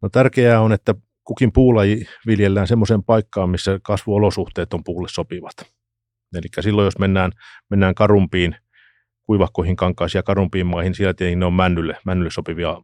No 0.01 0.09
tärkeää 0.09 0.61
on, 0.61 0.71
että 0.73 0.95
kukin 1.23 1.51
puulaji 1.51 2.05
viljellään 2.27 2.67
semmoiseen 2.67 3.03
paikkaan, 3.03 3.49
missä 3.49 3.79
kasvuolosuhteet 3.83 4.73
on 4.73 4.83
puulle 4.83 5.07
sopivat. 5.11 5.53
Eli 6.35 6.63
silloin, 6.63 6.85
jos 6.85 6.99
mennään, 6.99 7.31
mennään 7.69 7.95
karumpiin 7.95 8.55
kuivakkoihin, 9.31 9.75
kankaisiin 9.75 10.19
ja 10.19 10.23
karumpiin 10.23 10.65
maihin, 10.65 10.95
siellä 10.95 11.13
tietenkin 11.13 11.39
ne 11.39 11.45
on 11.45 11.53
männylle, 11.53 11.97
männylle 12.05 12.31
sopivia 12.31 12.77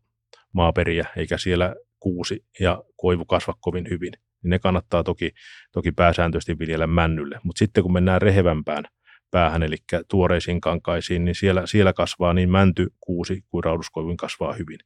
maaperiä, 0.54 1.08
eikä 1.16 1.38
siellä 1.38 1.76
kuusi 2.00 2.46
ja 2.60 2.84
koivu 2.98 3.26
kasva 3.26 3.54
kovin 3.60 3.88
hyvin. 3.90 4.14
Niin 4.44 4.50
ne 4.50 4.60
kannattaa 4.60 5.04
toki, 5.04 5.32
toki 5.72 5.92
pääsääntöisesti 5.92 6.60
viljellä 6.60 6.88
männylle. 6.88 7.40
Mutta 7.44 7.60
sitten 7.60 7.84
kun 7.84 7.94
mennään 7.94 8.22
rehevämpään 8.22 8.84
päähän, 9.32 9.64
eli 9.64 9.76
tuoreisiin 10.10 10.62
kankaisiin, 10.62 11.26
niin 11.26 11.36
siellä, 11.36 11.66
siellä 11.66 11.94
kasvaa 11.94 12.34
niin 12.34 12.50
mänty, 12.50 12.88
kuusi 13.00 13.42
kuin 13.50 13.64
rauduskoivun 13.64 14.18
kasvaa 14.18 14.54
hyvin. 14.54 14.80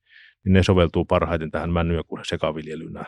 Niin 0.45 0.53
ne 0.53 0.63
soveltuu 0.63 1.05
parhaiten 1.05 1.51
tähän 1.51 1.71
männy- 1.71 1.95
ja 1.95 2.03
sekaviljelyyn 2.23 2.93
nämä 2.93 3.05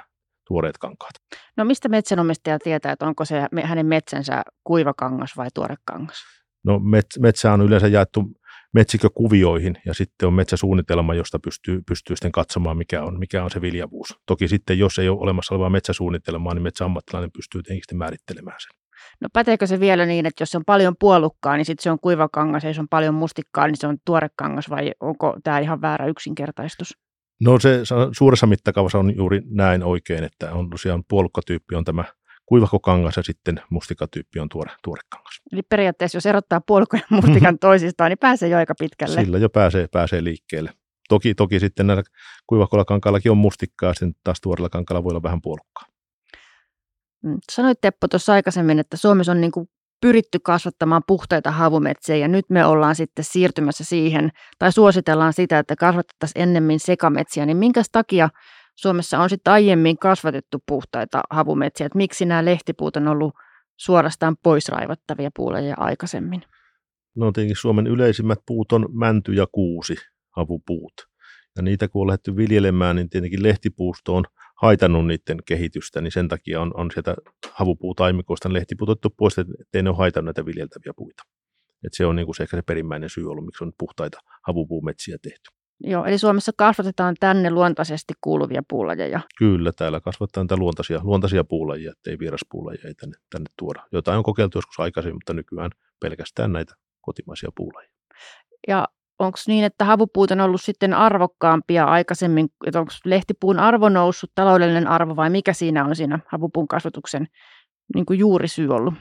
tuoreet 0.47 0.77
kankaat. 0.77 1.13
No 1.57 1.65
mistä 1.65 1.89
metsänomistaja 1.89 2.59
tietää, 2.59 2.91
että 2.91 3.05
onko 3.05 3.25
se 3.25 3.47
hänen 3.63 3.85
metsänsä 3.85 4.41
kuivakangas 4.63 5.37
vai 5.37 5.47
tuore 5.53 5.75
kangas? 5.85 6.17
No 6.63 6.77
met- 6.77 7.21
metsä 7.21 7.53
on 7.53 7.61
yleensä 7.61 7.87
jaettu 7.87 8.31
metsikökuvioihin 8.73 9.77
ja 9.85 9.93
sitten 9.93 10.27
on 10.27 10.33
metsäsuunnitelma, 10.33 11.13
josta 11.13 11.39
pystyy, 11.39 11.81
pystyy 11.87 12.15
sitten 12.15 12.31
katsomaan, 12.31 12.77
mikä 12.77 13.03
on, 13.03 13.19
mikä 13.19 13.43
on 13.43 13.51
se 13.51 13.61
viljavuus. 13.61 14.19
Toki 14.25 14.47
sitten, 14.47 14.79
jos 14.79 14.99
ei 14.99 15.09
ole 15.09 15.19
olemassa 15.19 15.55
olevaa 15.55 15.69
metsäsuunnitelmaa, 15.69 16.53
niin 16.53 16.63
metsäammattilainen 16.63 17.31
pystyy 17.31 17.63
tietenkin 17.63 17.97
määrittelemään 17.97 18.57
sen. 18.59 18.71
No 19.21 19.27
päteekö 19.33 19.67
se 19.67 19.79
vielä 19.79 20.05
niin, 20.05 20.25
että 20.25 20.41
jos 20.41 20.55
on 20.55 20.65
paljon 20.65 20.95
puolukkaa, 20.99 21.57
niin 21.57 21.65
sitten 21.65 21.83
se 21.83 21.91
on 21.91 21.99
kuivakangas 21.99 22.63
ja 22.63 22.69
jos 22.69 22.79
on 22.79 22.87
paljon 22.89 23.13
mustikkaa, 23.13 23.67
niin 23.67 23.77
se 23.77 23.87
on 23.87 23.97
tuorekangas 24.05 24.69
vai 24.69 24.91
onko 24.99 25.37
tämä 25.43 25.59
ihan 25.59 25.81
väärä 25.81 26.05
yksinkertaistus? 26.05 26.97
No 27.41 27.59
se 27.59 27.81
suuressa 28.17 28.47
mittakaavassa 28.47 28.99
on 28.99 29.15
juuri 29.15 29.41
näin 29.45 29.83
oikein, 29.83 30.23
että 30.23 30.53
on 30.53 30.69
tosiaan 30.69 31.03
puolukkatyyppi 31.09 31.75
on 31.75 31.83
tämä 31.85 32.03
kuivahkokangas 32.45 33.17
ja 33.17 33.23
sitten 33.23 33.61
mustikatyyppi 33.69 34.39
on 34.39 34.49
tuore, 34.49 34.71
tuorekangas. 34.83 35.41
Eli 35.51 35.61
periaatteessa 35.61 36.17
jos 36.17 36.25
erottaa 36.25 36.61
puolukon 36.61 36.99
ja 36.99 37.17
mustikan 37.21 37.59
toisistaan, 37.59 38.09
niin 38.09 38.19
pääsee 38.19 38.49
jo 38.49 38.57
aika 38.57 38.73
pitkälle. 38.79 39.21
Sillä 39.21 39.37
jo 39.37 39.49
pääsee, 39.49 39.87
pääsee 39.91 40.23
liikkeelle. 40.23 40.71
Toki, 41.09 41.35
toki 41.35 41.59
sitten 41.59 41.87
näillä 41.87 42.03
kuivahkoilla 42.47 42.85
kankaallakin 42.85 43.31
on 43.31 43.37
mustikkaa, 43.37 43.89
ja 43.89 43.93
sitten 43.93 44.13
taas 44.23 44.41
tuorella 44.41 44.69
kankaalla 44.69 45.03
voi 45.03 45.11
olla 45.11 45.23
vähän 45.23 45.41
puolukkaa. 45.41 45.85
Mm, 47.23 47.37
sanoit 47.51 47.81
Teppo 47.81 48.07
tuossa 48.07 48.33
aikaisemmin, 48.33 48.79
että 48.79 48.97
Suomessa 48.97 49.31
on 49.31 49.41
niin 49.41 49.51
kuin 49.51 49.67
pyritty 50.01 50.39
kasvattamaan 50.39 51.01
puhtaita 51.07 51.51
havumetsiä 51.51 52.15
ja 52.15 52.27
nyt 52.27 52.45
me 52.49 52.65
ollaan 52.65 52.95
sitten 52.95 53.25
siirtymässä 53.25 53.83
siihen 53.83 54.29
tai 54.59 54.71
suositellaan 54.71 55.33
sitä, 55.33 55.59
että 55.59 55.75
kasvatettaisiin 55.75 56.43
ennemmin 56.43 56.79
sekametsiä, 56.79 57.45
niin 57.45 57.57
minkä 57.57 57.83
takia 57.91 58.29
Suomessa 58.75 59.19
on 59.19 59.29
sitten 59.29 59.53
aiemmin 59.53 59.97
kasvatettu 59.97 60.57
puhtaita 60.67 61.21
havumetsiä, 61.29 61.85
että 61.85 61.97
miksi 61.97 62.25
nämä 62.25 62.45
lehtipuut 62.45 62.95
on 62.95 63.07
ollut 63.07 63.33
suorastaan 63.77 64.35
poisraivattavia 64.43 65.29
puuleja 65.35 65.75
aikaisemmin? 65.77 66.43
No 67.15 67.31
tietenkin 67.31 67.55
Suomen 67.55 67.87
yleisimmät 67.87 68.39
puut 68.45 68.71
on 68.71 68.85
mänty 68.91 69.33
ja 69.33 69.47
kuusi 69.51 69.95
havupuut. 70.35 70.93
Ja 71.55 71.61
niitä 71.61 71.87
kun 71.87 72.01
on 72.01 72.07
lähdetty 72.07 72.35
viljelemään, 72.35 72.95
niin 72.95 73.09
tietenkin 73.09 73.43
lehtipuusto 73.43 74.15
on 74.15 74.23
haitannut 74.61 75.07
niiden 75.07 75.37
kehitystä, 75.45 76.01
niin 76.01 76.11
sen 76.11 76.27
takia 76.27 76.61
on, 76.61 76.71
on 76.77 76.91
sieltä 76.91 77.15
havupuutaimikoista 77.51 78.53
lehtipuut 78.53 78.89
otettu 78.89 79.09
pois, 79.09 79.39
ettei 79.39 79.83
ne 79.83 79.89
ole 79.89 79.97
haitannut 79.97 80.25
näitä 80.25 80.45
viljeltäviä 80.45 80.93
puita. 80.95 81.23
Et 81.85 81.93
se 81.93 82.05
on 82.05 82.15
niin 82.15 82.25
kuin 82.25 82.35
se 82.35 82.43
ehkä 82.43 82.57
se 82.57 82.61
perimmäinen 82.61 83.09
syy 83.09 83.31
ollut, 83.31 83.45
miksi 83.45 83.63
on 83.63 83.71
puhtaita 83.77 84.19
havupuumetsiä 84.47 85.17
tehty. 85.21 85.62
Joo, 85.83 86.05
eli 86.05 86.17
Suomessa 86.17 86.51
kasvatetaan 86.57 87.15
tänne 87.19 87.51
luontaisesti 87.51 88.13
kuuluvia 88.21 88.61
puulajeja. 88.69 89.19
Kyllä, 89.37 89.71
täällä 89.71 89.99
kasvatetaan 89.99 90.45
näitä 90.45 90.57
luontaisia, 90.57 90.99
luontaisia 91.03 91.43
puulajia, 91.43 91.91
ettei 91.91 92.19
vieraspuulajia 92.19 92.81
ei 92.85 92.93
tänne, 92.93 93.15
tänne 93.29 93.49
tuoda. 93.57 93.83
Jotain 93.91 94.17
on 94.17 94.23
kokeiltu 94.23 94.57
joskus 94.57 94.79
aikaisemmin, 94.79 95.15
mutta 95.15 95.33
nykyään 95.33 95.71
pelkästään 95.99 96.51
näitä 96.51 96.75
kotimaisia 97.01 97.49
puulajia. 97.55 97.91
Ja 98.67 98.87
onko 99.19 99.37
niin, 99.47 99.65
että 99.65 99.85
havupuut 99.85 100.31
on 100.31 100.41
ollut 100.41 100.61
sitten 100.61 100.93
arvokkaampia 100.93 101.85
aikaisemmin, 101.85 102.49
että 102.65 102.79
onko 102.79 102.91
lehtipuun 103.05 103.59
arvo 103.59 103.89
noussut, 103.89 104.31
taloudellinen 104.35 104.87
arvo 104.87 105.15
vai 105.15 105.29
mikä 105.29 105.53
siinä 105.53 105.85
on 105.85 105.95
siinä 105.95 106.19
havupuun 106.27 106.67
kasvatuksen 106.67 107.27
niin 107.95 108.05
kuin 108.05 108.19
juurisyy 108.19 108.69
ollut? 108.69 108.93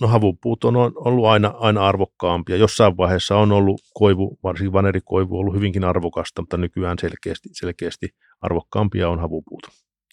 No 0.00 0.08
havupuut 0.08 0.64
on 0.64 0.76
ollut 0.76 1.26
aina, 1.26 1.54
aina 1.58 1.86
arvokkaampia. 1.86 2.56
Jossain 2.56 2.96
vaiheessa 2.96 3.36
on 3.36 3.52
ollut 3.52 3.80
koivu, 3.94 4.38
varsinkin 4.42 4.72
vanerikoivu, 4.72 5.38
ollut 5.38 5.54
hyvinkin 5.54 5.84
arvokasta, 5.84 6.42
mutta 6.42 6.56
nykyään 6.56 6.98
selkeästi, 7.00 7.48
selkeästi 7.52 8.08
arvokkaampia 8.40 9.08
on 9.08 9.20
havupuut. 9.20 9.62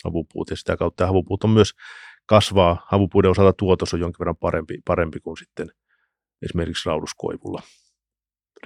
havupuut. 0.05 0.49
Ja 0.49 0.55
sitä 0.55 0.77
kautta 0.77 1.07
havupuut 1.07 1.43
on 1.43 1.49
myös 1.49 1.71
kasvaa. 2.25 2.85
Havupuuden 2.87 3.31
osalta 3.31 3.53
tuotos 3.53 3.93
on 3.93 3.99
jonkin 3.99 4.19
verran 4.19 4.37
parempi, 4.37 4.77
parempi 4.85 5.19
kuin 5.19 5.37
sitten 5.37 5.67
esimerkiksi 6.41 6.89
rauduskoivulla 6.89 7.61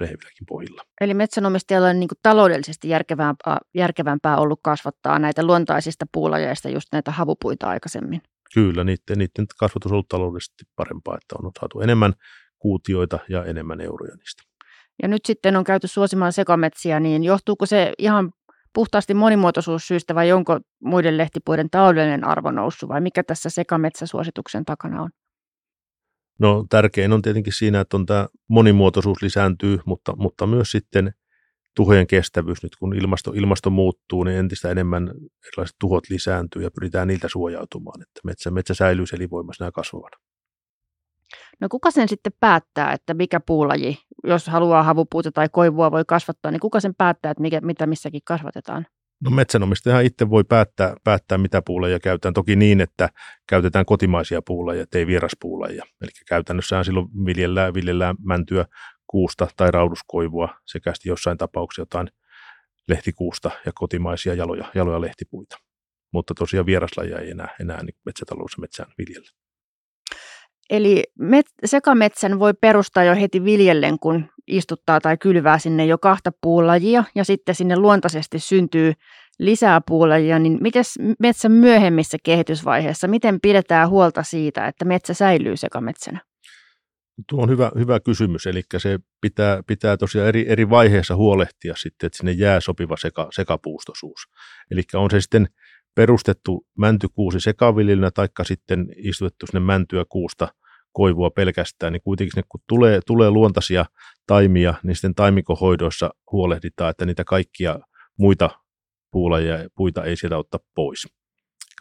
rehevilläkin 0.00 0.46
pohjilla. 0.48 0.82
Eli 1.00 1.14
metsänomistajalla 1.14 1.88
on 1.88 2.00
niin 2.00 2.08
taloudellisesti 2.22 2.88
järkevämpää, 2.88 3.58
järkevämpää 3.74 4.36
ollut 4.36 4.60
kasvattaa 4.62 5.18
näitä 5.18 5.46
luontaisista 5.46 6.06
puulajeista 6.12 6.68
just 6.68 6.88
näitä 6.92 7.10
havupuita 7.10 7.68
aikaisemmin. 7.68 8.22
Kyllä, 8.54 8.84
niiden, 8.84 9.18
niiden 9.18 9.46
kasvatus 9.58 9.92
on 9.92 9.94
ollut 9.94 10.08
taloudellisesti 10.08 10.64
parempaa, 10.76 11.16
että 11.16 11.36
on 11.42 11.50
saatu 11.60 11.80
enemmän 11.80 12.14
kuutioita 12.58 13.18
ja 13.28 13.44
enemmän 13.44 13.80
euroja 13.80 14.16
niistä. 14.16 14.42
Ja 15.02 15.08
nyt 15.08 15.24
sitten 15.24 15.56
on 15.56 15.64
käyty 15.64 15.88
suosimaan 15.88 16.32
sekametsiä, 16.32 17.00
niin 17.00 17.24
johtuuko 17.24 17.66
se 17.66 17.92
ihan 17.98 18.32
puhtaasti 18.74 19.14
monimuotoisuussyistä 19.14 20.14
vai 20.14 20.32
onko 20.32 20.60
muiden 20.84 21.18
lehtipuiden 21.18 21.70
taloudellinen 21.70 22.24
arvo 22.24 22.50
noussut 22.50 22.88
vai 22.88 23.00
mikä 23.00 23.22
tässä 23.22 23.50
sekametsäsuosituksen 23.50 24.64
takana 24.64 25.02
on? 25.02 25.10
No 26.38 26.64
tärkein 26.70 27.12
on 27.12 27.22
tietenkin 27.22 27.52
siinä, 27.52 27.80
että 27.80 27.96
on 27.96 28.06
tämä 28.06 28.26
monimuotoisuus 28.48 29.22
lisääntyy, 29.22 29.78
mutta, 29.86 30.16
mutta 30.16 30.46
myös 30.46 30.70
sitten 30.70 31.12
tuhojen 31.76 32.06
kestävyys. 32.06 32.62
Nyt 32.62 32.76
kun 32.76 32.96
ilmasto, 32.96 33.32
ilmasto 33.34 33.70
muuttuu, 33.70 34.24
niin 34.24 34.38
entistä 34.38 34.70
enemmän 34.70 35.10
erilaiset 35.46 35.76
tuhot 35.80 36.10
lisääntyy 36.10 36.62
ja 36.62 36.70
pyritään 36.70 37.08
niiltä 37.08 37.28
suojautumaan, 37.28 38.02
että 38.02 38.20
metsä, 38.24 38.50
metsä 38.50 38.74
säilyy 38.74 39.04
elinvoimassa 39.14 39.64
ja 39.64 39.72
kasvavana. 39.72 40.16
No 41.60 41.68
kuka 41.70 41.90
sen 41.90 42.08
sitten 42.08 42.32
päättää, 42.40 42.92
että 42.92 43.14
mikä 43.14 43.40
puulaji, 43.40 43.98
jos 44.24 44.46
haluaa 44.46 44.82
havupuuta 44.82 45.32
tai 45.32 45.48
koivua 45.52 45.90
voi 45.90 46.04
kasvattaa, 46.06 46.50
niin 46.50 46.60
kuka 46.60 46.80
sen 46.80 46.94
päättää, 46.98 47.30
että 47.30 47.42
mikä, 47.42 47.60
mitä 47.60 47.86
missäkin 47.86 48.20
kasvatetaan? 48.24 48.86
No 49.24 49.30
metsänomistaja 49.30 50.00
itse 50.00 50.30
voi 50.30 50.44
päättää, 50.44 50.94
päättää, 51.04 51.38
mitä 51.38 51.62
puuleja 51.62 52.00
käytetään. 52.00 52.34
Toki 52.34 52.56
niin, 52.56 52.80
että 52.80 53.08
käytetään 53.48 53.84
kotimaisia 53.84 54.40
puuleja, 54.46 54.82
ettei 54.82 55.06
vieraspuuleja. 55.06 55.84
Eli 56.02 56.10
käytännössähän 56.28 56.84
silloin 56.84 57.06
viljellään, 57.26 57.74
viljellään 57.74 58.16
mäntyä, 58.24 58.64
kuusta 59.10 59.48
tai 59.56 59.70
rauduskoivua 59.70 60.48
sekä 60.66 60.92
jossain 61.04 61.38
tapauksessa 61.38 61.82
jotain 61.82 62.08
lehtikuusta 62.88 63.50
ja 63.66 63.72
kotimaisia 63.74 64.34
jaloja, 64.34 64.64
jaloja 64.74 65.00
lehtipuita. 65.00 65.56
Mutta 66.12 66.34
tosiaan 66.34 66.66
vieraslajia 66.66 67.18
ei 67.18 67.30
enää, 67.30 67.48
enää 67.60 67.82
niin 67.82 67.94
metsätaloudessa 68.06 68.60
metsään 68.60 68.92
viljellä. 68.98 69.28
Eli 70.70 71.04
met, 71.18 71.46
sekametsän 71.64 72.38
voi 72.38 72.54
perustaa 72.60 73.04
jo 73.04 73.14
heti 73.14 73.44
viljellen, 73.44 73.98
kun 73.98 74.30
istuttaa 74.46 75.00
tai 75.00 75.16
kylvää 75.16 75.58
sinne 75.58 75.86
jo 75.86 75.98
kahta 75.98 76.30
puulajia 76.40 77.04
ja 77.14 77.24
sitten 77.24 77.54
sinne 77.54 77.76
luontaisesti 77.76 78.38
syntyy 78.38 78.92
lisää 79.38 79.80
puulajia, 79.86 80.38
niin 80.38 80.58
miten 80.60 80.84
metsän 81.18 81.52
myöhemmissä 81.52 82.18
kehitysvaiheissa, 82.22 83.08
miten 83.08 83.40
pidetään 83.40 83.88
huolta 83.88 84.22
siitä, 84.22 84.66
että 84.66 84.84
metsä 84.84 85.14
säilyy 85.14 85.56
sekametsänä? 85.56 86.29
Tuo 87.28 87.42
on 87.42 87.50
hyvä, 87.50 87.70
hyvä 87.78 88.00
kysymys, 88.00 88.46
eli 88.46 88.62
se 88.78 88.98
pitää, 89.20 89.62
pitää 89.66 89.96
tosiaan 89.96 90.28
eri, 90.28 90.44
eri 90.48 90.70
vaiheissa 90.70 91.16
huolehtia 91.16 91.74
sitten, 91.76 92.06
että 92.06 92.16
sinne 92.16 92.32
jää 92.32 92.60
sopiva 92.60 92.96
seka, 92.96 93.28
sekapuustosuus. 93.32 94.20
Eli 94.70 94.82
on 94.94 95.10
se 95.10 95.20
sitten 95.20 95.48
perustettu 95.94 96.66
mäntykuusi 96.78 97.40
sekaviljelynä, 97.40 98.10
taikka 98.10 98.44
sitten 98.44 98.86
istutettu 98.96 99.46
sinne 99.46 99.60
mäntyä 99.60 100.04
kuusta 100.08 100.48
koivua 100.92 101.30
pelkästään, 101.30 101.92
niin 101.92 102.02
kuitenkin 102.02 102.32
sinne, 102.32 102.46
kun 102.48 102.60
tulee, 102.68 103.00
tulee 103.06 103.30
luontaisia 103.30 103.84
taimia, 104.26 104.74
niin 104.82 104.94
sitten 104.94 105.14
taimikohoidoissa 105.14 106.10
huolehditaan, 106.32 106.90
että 106.90 107.06
niitä 107.06 107.24
kaikkia 107.24 107.78
muita 108.18 108.50
puulajia 109.10 109.58
ja 109.58 109.68
puita 109.76 110.04
ei 110.04 110.16
sieltä 110.16 110.36
ottaa 110.36 110.60
pois. 110.74 111.08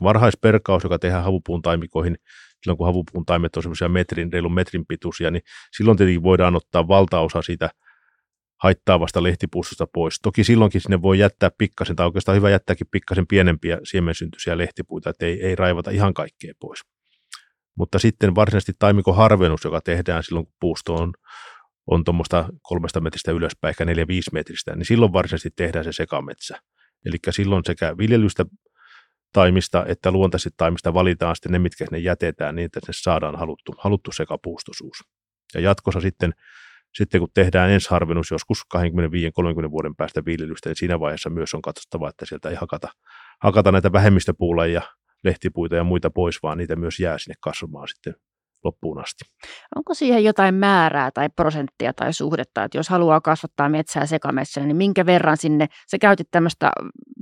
Varhaisperkaus, 0.04 0.84
joka 0.84 1.00
tehdään 1.00 1.24
havupuun 1.24 1.62
taimikoihin, 1.62 2.16
silloin 2.64 2.78
kun 2.78 2.88
havupuun 2.88 3.26
taimet 3.26 3.56
on 3.58 3.64
semmoisia 3.64 3.90
metrin, 3.90 4.34
reilun 4.34 4.54
metrin 4.54 4.86
pituisia, 4.86 5.32
niin 5.32 5.42
silloin 5.78 5.98
tietenkin 5.98 6.24
voidaan 6.24 6.56
ottaa 6.56 6.88
valtaosa 6.88 7.42
siitä 7.42 7.70
haittaavasta 8.64 9.24
lehtipuustosta 9.24 9.88
pois. 9.94 10.20
Toki 10.22 10.44
silloinkin 10.44 10.82
sinne 10.82 11.02
voi 11.02 11.20
jättää 11.20 11.50
pikkasen, 11.58 11.96
tai 11.96 12.06
oikeastaan 12.06 12.36
hyvä 12.36 12.50
jättääkin 12.50 12.88
pikkasen 12.92 13.28
pienempiä 13.28 13.78
siemensyntyisiä 13.84 14.58
lehtipuita, 14.58 15.10
että 15.10 15.26
ei, 15.26 15.46
ei 15.46 15.56
raivata 15.56 15.92
ihan 15.92 16.14
kaikkea 16.14 16.54
pois. 16.60 16.80
Mutta 17.78 18.00
sitten 18.00 18.36
varsinaisesti 18.36 18.74
taimikoharvennus, 18.80 19.64
joka 19.64 19.82
tehdään 19.82 20.24
silloin, 20.24 20.46
kun 20.46 20.56
puusto 20.60 20.96
on, 20.96 21.14
on 21.88 22.04
tuommoista 22.04 22.50
kolmesta 22.62 23.02
metristä 23.02 23.32
ylöspäin, 23.32 23.70
ehkä 23.70 23.86
neljä 23.86 24.08
viisi 24.08 24.30
metristä, 24.34 24.76
niin 24.76 24.86
silloin 24.86 25.14
varsinaisesti 25.14 25.50
tehdään 25.56 25.86
se 25.86 25.92
sekametsä. 25.92 26.60
Eli 27.06 27.18
silloin 27.30 27.64
sekä 27.66 27.98
viljelystä 27.98 28.46
taimista 29.34 29.86
että 29.88 30.12
luontaisesti 30.12 30.50
taimista 30.58 30.94
valitaan 30.94 31.36
sitten 31.36 31.52
ne, 31.52 31.60
mitkä 31.60 31.86
sinne 31.86 31.98
jätetään 31.98 32.56
niin, 32.56 32.66
että 32.66 32.80
sinne 32.80 32.94
saadaan 32.94 33.36
haluttu, 33.36 33.76
haluttu 33.78 34.12
sekapuustosuus. 34.12 34.98
Ja 35.54 35.62
jatkossa 35.62 36.02
sitten, 36.02 36.34
sitten 36.94 37.22
kun 37.22 37.30
tehdään 37.34 37.72
ensiharvennus 37.72 38.32
joskus 38.32 38.62
25-30 39.68 39.72
vuoden 39.72 39.96
päästä 39.96 40.26
viljelystä, 40.26 40.70
niin 40.70 40.76
siinä 40.76 41.00
vaiheessa 41.00 41.30
myös 41.30 41.54
on 41.54 41.62
katsottava, 41.62 42.10
että 42.10 42.26
sieltä 42.26 42.50
ei 42.50 42.56
hakata, 42.56 42.88
hakata 43.44 43.72
näitä 43.72 43.92
vähemmistöpuuleja, 43.92 44.82
lehtipuita 45.24 45.76
ja 45.76 45.84
muita 45.84 46.10
pois, 46.10 46.44
vaan 46.44 46.58
niitä 46.58 46.76
myös 46.76 47.00
jää 47.00 47.18
sinne 47.18 47.36
kasvamaan 47.42 47.88
sitten 47.88 48.16
loppuun 48.64 49.00
asti. 49.00 49.26
Onko 49.76 49.94
siihen 49.94 50.24
jotain 50.24 50.56
määrää 50.56 51.12
tai 51.12 51.30
prosenttia 51.36 51.94
tai 51.94 52.14
suhdetta, 52.14 52.64
että 52.64 52.78
jos 52.78 52.90
haluaa 52.90 53.22
kasvattaa 53.22 53.70
metsää 53.70 54.06
sekametsänä, 54.06 54.68
niin 54.68 54.78
minkä 54.78 55.06
verran 55.06 55.38
sinne, 55.38 55.68
se 55.88 56.00
käytit 56.00 56.28
tämmöistä 56.32 56.72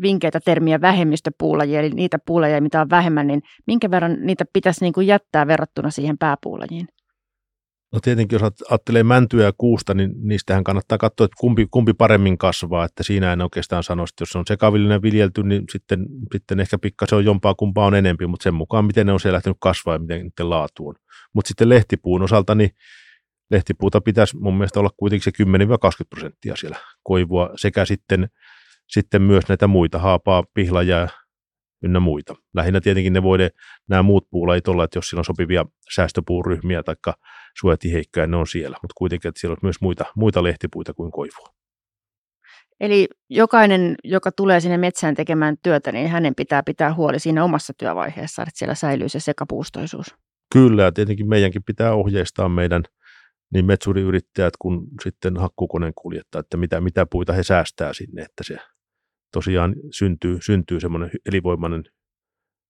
vinkeitä 0.02 0.40
termiä 0.40 0.82
vähemmistöpuulajia, 0.82 1.80
eli 1.80 1.90
niitä 1.90 2.18
puulajia, 2.26 2.62
mitä 2.62 2.82
on 2.82 2.90
vähemmän, 2.90 3.28
niin 3.28 3.42
minkä 3.68 3.92
verran 3.92 4.18
niitä 4.22 4.46
pitäisi 4.54 4.86
niin 4.86 4.94
kuin 4.94 5.08
jättää 5.08 5.48
verrattuna 5.48 5.90
siihen 5.90 6.18
pääpuulajiin? 6.18 6.88
No 7.94 8.00
tietenkin, 8.00 8.40
jos 8.42 8.52
ajattelee 8.70 9.04
mäntyä 9.04 9.44
ja 9.44 9.52
kuusta, 9.58 9.94
niin 9.94 10.12
niistähän 10.24 10.64
kannattaa 10.64 10.98
katsoa, 10.98 11.26
että 11.26 11.36
kumpi, 11.40 11.68
kumpi 11.72 11.94
paremmin 11.94 12.38
kasvaa, 12.38 12.86
että 12.86 13.04
siinä 13.04 13.34
en 13.34 13.42
oikeastaan 13.42 13.84
sano, 13.84 14.04
että 14.04 14.22
jos 14.22 14.36
on 14.36 14.44
sekavillinen 14.48 15.02
viljelty, 15.02 15.44
niin 15.44 15.64
sitten, 15.72 16.06
sitten 16.32 16.60
ehkä 16.60 16.78
pikkasen 16.78 17.18
on 17.18 17.26
jompaa 17.26 17.56
kumpaa 17.56 17.86
on 17.86 17.96
enempi, 17.96 18.28
mutta 18.28 18.44
sen 18.44 18.54
mukaan, 18.54 18.86
miten 18.86 19.06
ne 19.06 19.14
on 19.14 19.20
siellä 19.20 19.36
lähtenyt 19.36 19.58
kasvaa 19.62 19.96
ja 19.96 20.00
miten 20.00 20.22
niiden 20.22 20.50
laatu 20.50 20.88
on. 20.88 20.96
Mutta 21.34 21.48
sitten 21.48 21.70
lehtipuun 21.70 22.24
osalta, 22.24 22.56
niin 22.56 22.70
lehtipuuta 23.52 24.02
pitäisi 24.02 24.38
mun 24.38 24.58
mielestä 24.58 24.80
olla 24.80 24.90
kuitenkin 24.98 25.34
se 25.38 25.44
10-20 25.44 26.08
prosenttia 26.10 26.56
siellä 26.56 26.78
koivua 27.04 27.50
sekä 27.56 27.86
sitten, 27.86 28.28
sitten 28.88 29.22
myös 29.22 29.44
näitä 29.50 29.68
muita, 29.68 30.00
haapaa, 30.00 30.44
pihlajaa 30.54 31.08
ynnä 31.84 32.00
muita. 32.00 32.36
Lähinnä 32.54 32.82
tietenkin 32.82 33.14
ne 33.14 33.24
voi 33.24 33.38
nämä 33.90 34.04
muut 34.04 34.28
puulajit 34.30 34.68
olla, 34.68 34.84
että 34.84 34.98
jos 34.98 35.10
siellä 35.10 35.22
on 35.22 35.26
sopivia 35.26 35.66
säästöpuuryhmiä 35.96 36.84
tai 36.84 36.96
suojatiheikkoja, 37.60 38.28
ne 38.28 38.38
on 38.38 38.48
siellä, 38.48 38.78
mutta 38.82 38.94
kuitenkin, 38.98 39.30
että 39.30 39.42
siellä 39.42 39.54
on 39.54 39.58
myös 39.62 39.82
muita, 39.82 40.06
muita 40.16 40.44
lehtipuita 40.44 40.94
kuin 40.94 41.12
koivua. 41.12 41.54
Eli 42.80 43.08
jokainen, 43.30 43.96
joka 44.04 44.32
tulee 44.32 44.60
sinne 44.60 44.78
metsään 44.78 45.16
tekemään 45.16 45.56
työtä, 45.64 45.92
niin 45.92 46.10
hänen 46.10 46.36
pitää 46.36 46.64
pitää 46.64 46.94
huoli 46.94 47.20
siinä 47.20 47.44
omassa 47.44 47.74
työvaiheessa, 47.78 48.42
että 48.42 48.52
siellä 48.56 48.76
säilyy 48.76 49.10
se 49.10 49.20
sekapuustoisuus. 49.20 50.16
Kyllä, 50.54 50.84
ja 50.84 50.92
tietenkin 50.92 51.30
meidänkin 51.30 51.64
pitää 51.64 51.94
ohjeistaa 51.94 52.50
meidän 52.50 52.84
niin 53.54 53.66
metsuriyrittäjät 53.66 54.54
kuin 54.60 54.88
sitten 55.04 55.38
hakkukoneen 55.38 55.94
kuljettajat, 55.96 56.46
että 56.46 56.58
mitä, 56.58 56.82
mitä 56.82 57.06
puita 57.06 57.34
he 57.34 57.44
säästää 57.44 57.94
sinne, 57.94 58.22
että 58.22 58.44
se 58.44 58.58
tosiaan 59.38 59.76
syntyy, 59.92 60.38
syntyy 60.42 60.80
semmoinen 60.80 61.12
elinvoimainen 61.30 61.84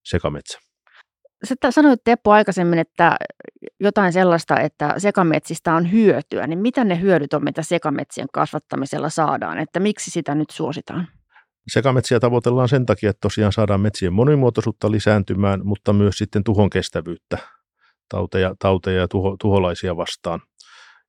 sekametsä. 0.05 0.59
Sä 1.43 1.55
sanoit 1.69 1.99
Teppo 2.03 2.31
aikaisemmin, 2.31 2.79
että 2.79 3.15
jotain 3.79 4.13
sellaista, 4.13 4.59
että 4.59 4.93
sekametsistä 4.97 5.73
on 5.73 5.91
hyötyä, 5.91 6.47
niin 6.47 6.59
mitä 6.59 6.83
ne 6.83 7.01
hyödyt 7.01 7.33
on, 7.33 7.43
mitä 7.43 7.63
sekametsien 7.63 8.27
kasvattamisella 8.33 9.09
saadaan, 9.09 9.59
että 9.59 9.79
miksi 9.79 10.11
sitä 10.11 10.35
nyt 10.35 10.49
suositaan? 10.49 11.07
Sekametsiä 11.73 12.19
tavoitellaan 12.19 12.69
sen 12.69 12.85
takia, 12.85 13.09
että 13.09 13.21
tosiaan 13.21 13.51
saadaan 13.51 13.81
metsien 13.81 14.13
monimuotoisuutta 14.13 14.91
lisääntymään, 14.91 15.59
mutta 15.63 15.93
myös 15.93 16.17
sitten 16.17 16.43
tuhon 16.43 16.69
kestävyyttä 16.69 17.37
tauteja, 18.09 18.55
tauteja 18.59 18.99
ja 18.99 19.07
tuho, 19.07 19.35
tuholaisia 19.41 19.97
vastaan. 19.97 20.39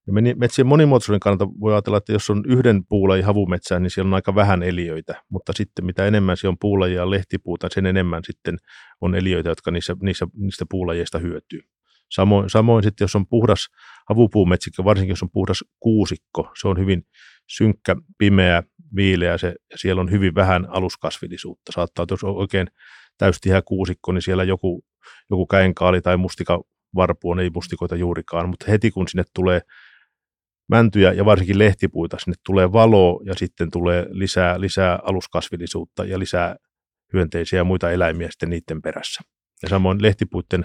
Ja 0.08 0.34
metsien 0.36 0.66
monimuotoisuuden 0.66 1.20
kannalta 1.20 1.48
voi 1.60 1.72
ajatella, 1.72 1.98
että 1.98 2.12
jos 2.12 2.30
on 2.30 2.44
yhden 2.46 2.84
puulajin 2.88 3.24
havumetsää, 3.24 3.80
niin 3.80 3.90
siellä 3.90 4.08
on 4.08 4.14
aika 4.14 4.34
vähän 4.34 4.62
eliöitä, 4.62 5.22
mutta 5.28 5.52
sitten 5.52 5.84
mitä 5.84 6.06
enemmän 6.06 6.36
siellä 6.36 6.52
on 6.52 6.58
puulajia 6.60 7.00
ja 7.00 7.10
lehtipuuta, 7.10 7.68
sen 7.70 7.86
enemmän 7.86 8.24
sitten 8.24 8.58
on 9.00 9.14
eliöitä, 9.14 9.48
jotka 9.48 9.70
niissä, 9.70 9.96
niissä, 10.02 10.26
niistä 10.36 10.64
puulajeista 10.70 11.18
hyötyy. 11.18 11.60
Samoin, 12.10 12.50
samoin 12.50 12.84
sitten, 12.84 13.04
jos 13.04 13.16
on 13.16 13.26
puhdas 13.26 13.68
havupuumetsikko, 14.08 14.84
varsinkin 14.84 15.12
jos 15.12 15.22
on 15.22 15.30
puhdas 15.32 15.64
kuusikko, 15.80 16.50
se 16.60 16.68
on 16.68 16.78
hyvin 16.78 17.02
synkkä, 17.46 17.96
pimeä, 18.18 18.62
viileä, 18.96 19.38
se, 19.38 19.54
ja 19.70 19.78
siellä 19.78 20.00
on 20.00 20.10
hyvin 20.10 20.34
vähän 20.34 20.66
aluskasvillisuutta. 20.68 21.72
Saattaa, 21.72 22.02
että 22.02 22.12
jos 22.12 22.24
on 22.24 22.36
oikein 22.36 22.66
täystihä 23.18 23.62
kuusikko, 23.62 24.12
niin 24.12 24.22
siellä 24.22 24.44
joku, 24.44 24.84
joku 25.30 25.46
käenkaali 25.46 26.00
tai 26.00 26.16
mustika 26.16 26.60
varpu 26.94 27.30
on, 27.30 27.40
ei 27.40 27.50
mustikoita 27.50 27.96
juurikaan, 27.96 28.48
mutta 28.48 28.70
heti 28.70 28.90
kun 28.90 29.08
sinne 29.08 29.24
tulee 29.34 29.60
mäntyjä 30.68 31.12
ja 31.12 31.24
varsinkin 31.24 31.58
lehtipuita, 31.58 32.16
sinne 32.18 32.36
tulee 32.46 32.72
valoa 32.72 33.20
ja 33.24 33.34
sitten 33.34 33.70
tulee 33.70 34.06
lisää, 34.10 34.60
lisää 34.60 34.98
aluskasvillisuutta 35.02 36.04
ja 36.04 36.18
lisää 36.18 36.56
hyönteisiä 37.12 37.58
ja 37.58 37.64
muita 37.64 37.90
eläimiä 37.90 38.30
sitten 38.30 38.50
niiden 38.50 38.82
perässä. 38.82 39.20
Ja 39.62 39.68
samoin 39.68 40.02
lehtipuiden 40.02 40.64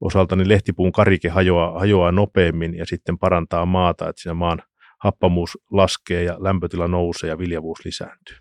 osalta 0.00 0.36
niin 0.36 0.48
lehtipuun 0.48 0.92
karike 0.92 1.28
hajoaa, 1.28 1.78
hajoaa 1.78 2.12
nopeammin 2.12 2.74
ja 2.74 2.86
sitten 2.86 3.18
parantaa 3.18 3.66
maata, 3.66 4.08
että 4.08 4.22
siinä 4.22 4.34
maan 4.34 4.62
happamuus 5.00 5.58
laskee 5.70 6.22
ja 6.22 6.36
lämpötila 6.38 6.88
nousee 6.88 7.30
ja 7.30 7.38
viljavuus 7.38 7.84
lisääntyy. 7.84 8.36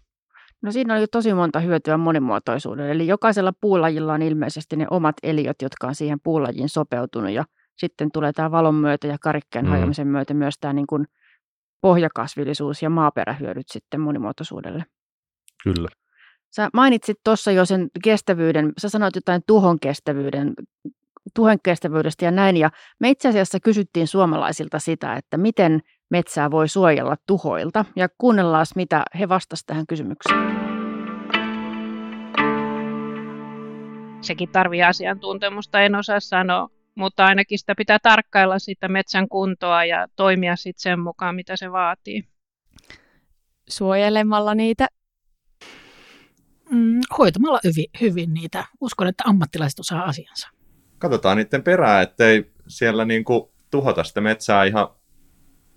No 0.61 0.71
siinä 0.71 0.99
jo 0.99 1.07
tosi 1.11 1.33
monta 1.33 1.59
hyötyä 1.59 1.97
monimuotoisuudelle. 1.97 2.91
Eli 2.91 3.07
jokaisella 3.07 3.53
puulajilla 3.61 4.13
on 4.13 4.21
ilmeisesti 4.21 4.75
ne 4.75 4.87
omat 4.91 5.15
eliöt, 5.23 5.61
jotka 5.61 5.87
on 5.87 5.95
siihen 5.95 6.19
puulajiin 6.23 6.69
sopeutunut 6.69 7.31
ja 7.31 7.45
sitten 7.79 8.11
tulee 8.11 8.33
tämä 8.33 8.51
valon 8.51 8.75
myötä 8.75 9.07
ja 9.07 9.17
karikkeen 9.21 9.65
mm. 9.65 9.71
hajoamisen 9.71 10.07
myötä 10.07 10.33
myös 10.33 10.55
tämä 10.61 10.73
niin 10.73 10.87
kuin 10.87 11.05
pohjakasvillisuus 11.81 12.81
ja 12.81 12.89
maaperähyödyt 12.89 13.69
sitten 13.69 14.01
monimuotoisuudelle. 14.01 14.83
Kyllä. 15.63 15.87
Sä 16.55 16.69
mainitsit 16.73 17.17
tuossa 17.23 17.51
jo 17.51 17.65
sen 17.65 17.89
kestävyyden, 18.03 18.73
sä 18.77 18.89
sanoit 18.89 19.15
jotain 19.15 19.41
tuhon 19.47 19.79
kestävyyden, 19.79 20.53
tuhon 21.35 21.57
kestävyydestä 21.63 22.25
ja 22.25 22.31
näin, 22.31 22.57
ja 22.57 22.69
me 22.99 23.09
itse 23.09 23.29
asiassa 23.29 23.59
kysyttiin 23.59 24.07
suomalaisilta 24.07 24.79
sitä, 24.79 25.15
että 25.15 25.37
miten 25.37 25.81
metsää 26.09 26.51
voi 26.51 26.67
suojella 26.67 27.15
tuhoilta, 27.27 27.85
ja 27.95 28.07
kuunnellaan, 28.17 28.65
mitä 28.75 29.03
he 29.19 29.29
vastasivat 29.29 29.67
tähän 29.67 29.87
kysymykseen. 29.87 30.59
Sekin 34.21 34.49
tarvii 34.49 34.83
asiantuntemusta, 34.83 35.81
en 35.81 35.95
osaa 35.95 36.19
sanoa 36.19 36.69
mutta 36.99 37.25
ainakin 37.25 37.59
sitä 37.59 37.75
pitää 37.75 37.99
tarkkailla 38.03 38.59
sitä 38.59 38.87
metsän 38.87 39.29
kuntoa 39.29 39.85
ja 39.85 40.07
toimia 40.15 40.55
sitten 40.55 40.81
sen 40.81 40.99
mukaan, 40.99 41.35
mitä 41.35 41.55
se 41.55 41.71
vaatii. 41.71 42.23
Suojelemalla 43.69 44.55
niitä? 44.55 44.87
Mm, 46.71 46.99
hoitamalla 47.17 47.59
hyvin, 47.63 47.85
hyvin 48.01 48.33
niitä. 48.33 48.65
Uskon, 48.81 49.07
että 49.07 49.23
ammattilaiset 49.27 49.79
osaa 49.79 50.03
asiansa. 50.03 50.49
Katsotaan 50.97 51.37
niiden 51.37 51.63
perää, 51.63 52.01
ettei 52.01 52.51
siellä 52.67 53.05
niinku 53.05 53.51
tuhota 53.71 54.03
sitä 54.03 54.21
metsää 54.21 54.63
ihan 54.63 54.87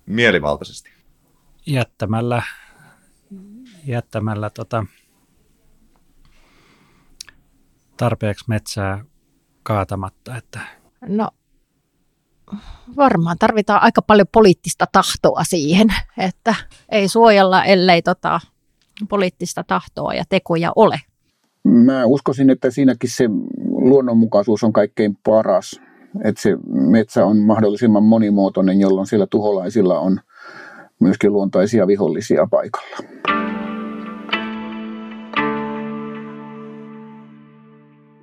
mielivaltaisesti. 0.06 0.90
Jättämällä, 1.66 2.42
jättämällä 3.84 4.50
tota, 4.50 4.86
tarpeeksi 7.96 8.44
metsää 8.48 9.04
kaatamatta, 9.62 10.36
että 10.36 10.81
No 11.08 11.28
varmaan 12.96 13.36
tarvitaan 13.38 13.82
aika 13.82 14.02
paljon 14.02 14.26
poliittista 14.32 14.86
tahtoa 14.92 15.44
siihen, 15.44 15.88
että 16.18 16.54
ei 16.88 17.08
suojella, 17.08 17.64
ellei 17.64 18.02
tota, 18.02 18.40
poliittista 19.08 19.64
tahtoa 19.64 20.14
ja 20.14 20.24
tekoja 20.28 20.72
ole. 20.76 21.00
Mä 21.64 22.04
uskoisin, 22.04 22.50
että 22.50 22.70
siinäkin 22.70 23.10
se 23.10 23.24
luonnonmukaisuus 23.70 24.64
on 24.64 24.72
kaikkein 24.72 25.18
paras. 25.24 25.80
Että 26.24 26.42
se 26.42 26.56
metsä 26.70 27.26
on 27.26 27.38
mahdollisimman 27.38 28.02
monimuotoinen, 28.02 28.80
jolloin 28.80 29.06
siellä 29.06 29.26
tuholaisilla 29.26 29.98
on 29.98 30.20
myöskin 31.00 31.32
luontaisia 31.32 31.86
vihollisia 31.86 32.48
paikalla. 32.50 32.96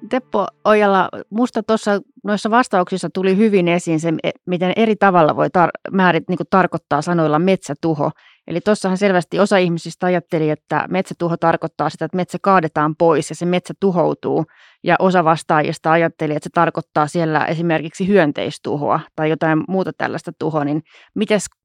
Teppo 0.10 0.48
Ojala, 0.66 1.10
musta 1.30 1.64
tuossa 1.64 2.02
noissa 2.24 2.52
vastauksissa 2.52 3.10
tuli 3.14 3.38
hyvin 3.38 3.68
esiin 3.68 4.00
se, 4.00 4.14
miten 4.46 4.74
eri 4.76 4.96
tavalla 4.96 5.36
voi 5.36 5.48
tar- 5.48 5.92
määrit, 5.92 6.24
niin 6.30 6.40
tarkoittaa 6.50 7.02
sanoilla 7.02 7.40
metsätuho. 7.40 8.12
Eli 8.48 8.62
tuossahan 8.62 8.98
selvästi 8.98 9.40
osa 9.40 9.58
ihmisistä 9.58 10.06
ajatteli, 10.06 10.50
että 10.50 10.86
metsätuho 10.90 11.38
tarkoittaa 11.38 11.90
sitä, 11.90 12.06
että 12.06 12.16
metsä 12.16 12.38
kaadetaan 12.42 12.96
pois 12.96 13.30
ja 13.30 13.36
se 13.36 13.46
metsä 13.46 13.74
tuhoutuu. 13.80 14.46
Ja 14.84 14.96
osa 15.00 15.24
vastaajista 15.24 15.92
ajatteli, 15.92 16.36
että 16.36 16.44
se 16.44 16.50
tarkoittaa 16.54 17.08
siellä 17.08 17.46
esimerkiksi 17.46 18.08
hyönteistuhoa 18.08 19.00
tai 19.16 19.30
jotain 19.30 19.64
muuta 19.68 19.92
tällaista 19.98 20.32
tuhoa. 20.40 20.66
Niin 20.66 20.82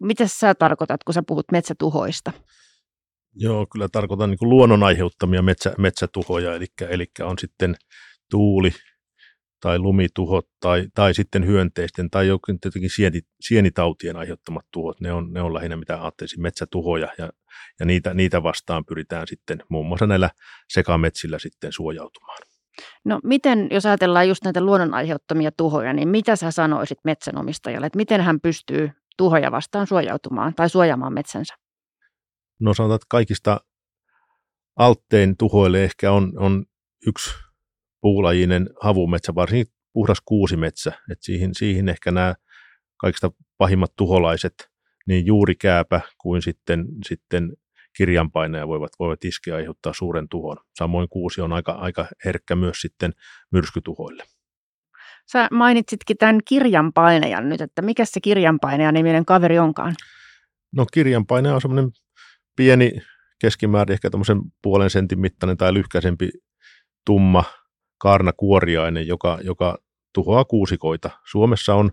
miten 0.01 0.29
sä 0.29 0.55
tarkoitat, 0.55 1.05
kun 1.05 1.15
sä 1.15 1.23
puhut 1.27 1.47
metsätuhoista? 1.53 2.33
Joo, 3.37 3.67
kyllä 3.73 3.89
tarkoitan 3.93 4.31
niin 4.31 4.39
luonnon 4.51 4.83
aiheuttamia 4.83 5.43
metsä, 5.43 5.75
metsätuhoja, 5.79 6.55
eli, 6.55 6.67
eli 6.89 7.07
on 7.23 7.39
sitten 7.39 7.75
tuuli 8.31 8.71
tai 9.61 9.79
lumituhot 9.79 10.49
tai, 10.61 10.89
tai 10.95 11.15
sitten 11.15 11.47
hyönteisten 11.47 12.11
tai 12.11 12.29
jokin 12.29 12.61
tietenkin 12.61 12.91
sieni, 12.91 13.21
sienitautien 13.41 14.17
aiheuttamat 14.17 14.67
tuhot, 14.73 15.01
ne 15.01 15.13
on, 15.13 15.33
ne 15.33 15.41
on 15.43 15.55
lähinnä 15.55 15.77
mitä 15.77 16.03
ajattelisin 16.03 16.43
metsätuhoja 16.43 17.09
ja, 17.19 17.31
ja 17.81 17.87
niitä, 17.87 18.15
niitä 18.15 18.43
vastaan 18.43 18.85
pyritään 18.85 19.27
sitten 19.27 19.63
muun 19.69 19.87
muassa 19.87 20.07
näillä 20.07 20.31
sekametsillä 20.69 21.39
sitten 21.39 21.73
suojautumaan. 21.73 22.39
No 23.05 23.21
miten, 23.25 23.69
jos 23.71 23.87
ajatellaan 23.87 24.29
just 24.29 24.45
näitä 24.45 24.61
luonnon 24.61 24.95
aiheuttamia 24.95 25.53
tuhoja, 25.57 25.93
niin 25.93 26.09
mitä 26.09 26.37
sä 26.37 26.51
sanoisit 26.51 26.99
metsänomistajalle, 27.05 27.87
että 27.87 27.97
miten 27.97 28.21
hän 28.21 28.41
pystyy 28.41 28.91
tuhoja 29.17 29.53
vastaan 29.53 29.87
suojautumaan 29.87 30.55
tai 30.55 30.71
suojaamaan 30.71 31.13
metsänsä? 31.13 31.55
No 32.61 32.75
sanotaan, 32.75 32.97
että 32.97 33.07
kaikista 33.09 33.61
alttein 34.77 35.37
tuhoille 35.37 35.85
ehkä 35.85 36.13
on, 36.13 36.33
on 36.37 36.65
yksi 37.07 37.31
puulajinen 38.05 38.71
havumetsä, 38.81 39.35
varsinkin 39.35 39.75
puhdas 39.93 40.19
kuusimetsä, 40.25 40.91
että 41.11 41.25
siihen, 41.25 41.55
siihen 41.55 41.89
ehkä 41.89 42.11
nämä 42.11 42.35
kaikista 42.97 43.31
pahimmat 43.59 43.93
tuholaiset, 43.97 44.55
niin 45.07 45.27
juuri 45.27 45.55
kääpä 45.55 46.01
kuin 46.19 46.43
sitten, 46.43 46.87
sitten 47.07 47.53
kirjanpainaja 47.97 48.69
voivat, 48.69 48.93
voivat 48.99 49.25
iskeä 49.25 49.55
ja 49.55 49.57
aiheuttaa 49.57 49.93
suuren 49.93 50.29
tuhon. 50.29 50.57
Samoin 50.75 51.09
kuusi 51.09 51.41
on 51.41 51.53
aika, 51.53 51.73
aika 51.73 52.07
herkkä 52.25 52.57
myös 52.57 52.81
sitten 52.81 53.13
myrskytuhoille. 53.53 54.23
Sä 55.33 55.49
mainitsitkin 55.51 56.17
tämän 56.17 56.41
kirjanpainajan 56.49 57.49
nyt, 57.49 57.61
että 57.61 57.83
mikä 57.83 58.05
se 58.05 58.21
kirjanpainaja 58.21 58.93
niminen 58.93 59.25
kaveri 59.25 59.59
onkaan? 59.59 59.95
No 60.73 60.87
kirjanpainaja 60.93 61.55
on 61.55 61.61
semmoinen 61.61 61.91
pieni 62.57 62.93
keskimäärin 63.41 63.93
ehkä 63.93 64.11
tämmöisen 64.11 64.41
puolen 64.63 64.91
sentin 64.91 65.21
mittainen 65.21 65.57
tai 65.57 65.75
lyhkäisempi 65.75 66.31
tumma 67.07 67.45
kaarnakuoriainen, 67.99 69.07
joka, 69.07 69.39
joka 69.43 69.79
tuhoaa 70.15 70.45
kuusikoita. 70.45 71.11
Suomessa 71.31 71.75
on 71.75 71.91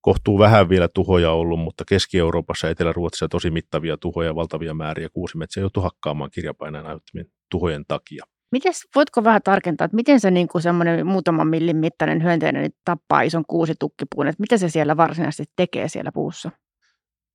kohtuu 0.00 0.38
vähän 0.38 0.68
vielä 0.68 0.88
tuhoja 0.88 1.30
ollut, 1.30 1.60
mutta 1.60 1.84
Keski-Euroopassa 1.88 2.66
ja 2.66 2.70
Etelä-Ruotsissa 2.70 3.28
tosi 3.28 3.50
mittavia 3.50 3.96
tuhoja, 3.96 4.34
valtavia 4.34 4.74
määriä 4.74 5.08
kuusimetsiä 5.08 5.60
joutuu 5.60 5.82
hakkaamaan 5.82 6.30
kirjapaineen 6.30 6.86
aiheuttamien 6.86 7.26
tuhojen 7.50 7.84
takia. 7.88 8.24
Mites, 8.52 8.88
voitko 8.94 9.24
vähän 9.24 9.42
tarkentaa, 9.42 9.84
että 9.84 9.94
miten 9.94 10.20
se 10.20 10.30
niin 10.30 10.48
kuin 10.48 10.62
semmoinen 10.62 11.06
muutaman 11.06 11.48
millin 11.48 11.76
mittainen 11.76 12.22
hyönteinen 12.22 12.62
niin 12.62 12.74
tappaa 12.84 13.22
ison 13.22 13.44
kuusitukkipuun, 13.48 14.26
että 14.28 14.40
mitä 14.40 14.58
se 14.58 14.68
siellä 14.68 14.96
varsinaisesti 14.96 15.52
tekee 15.56 15.88
siellä 15.88 16.12
puussa? 16.14 16.50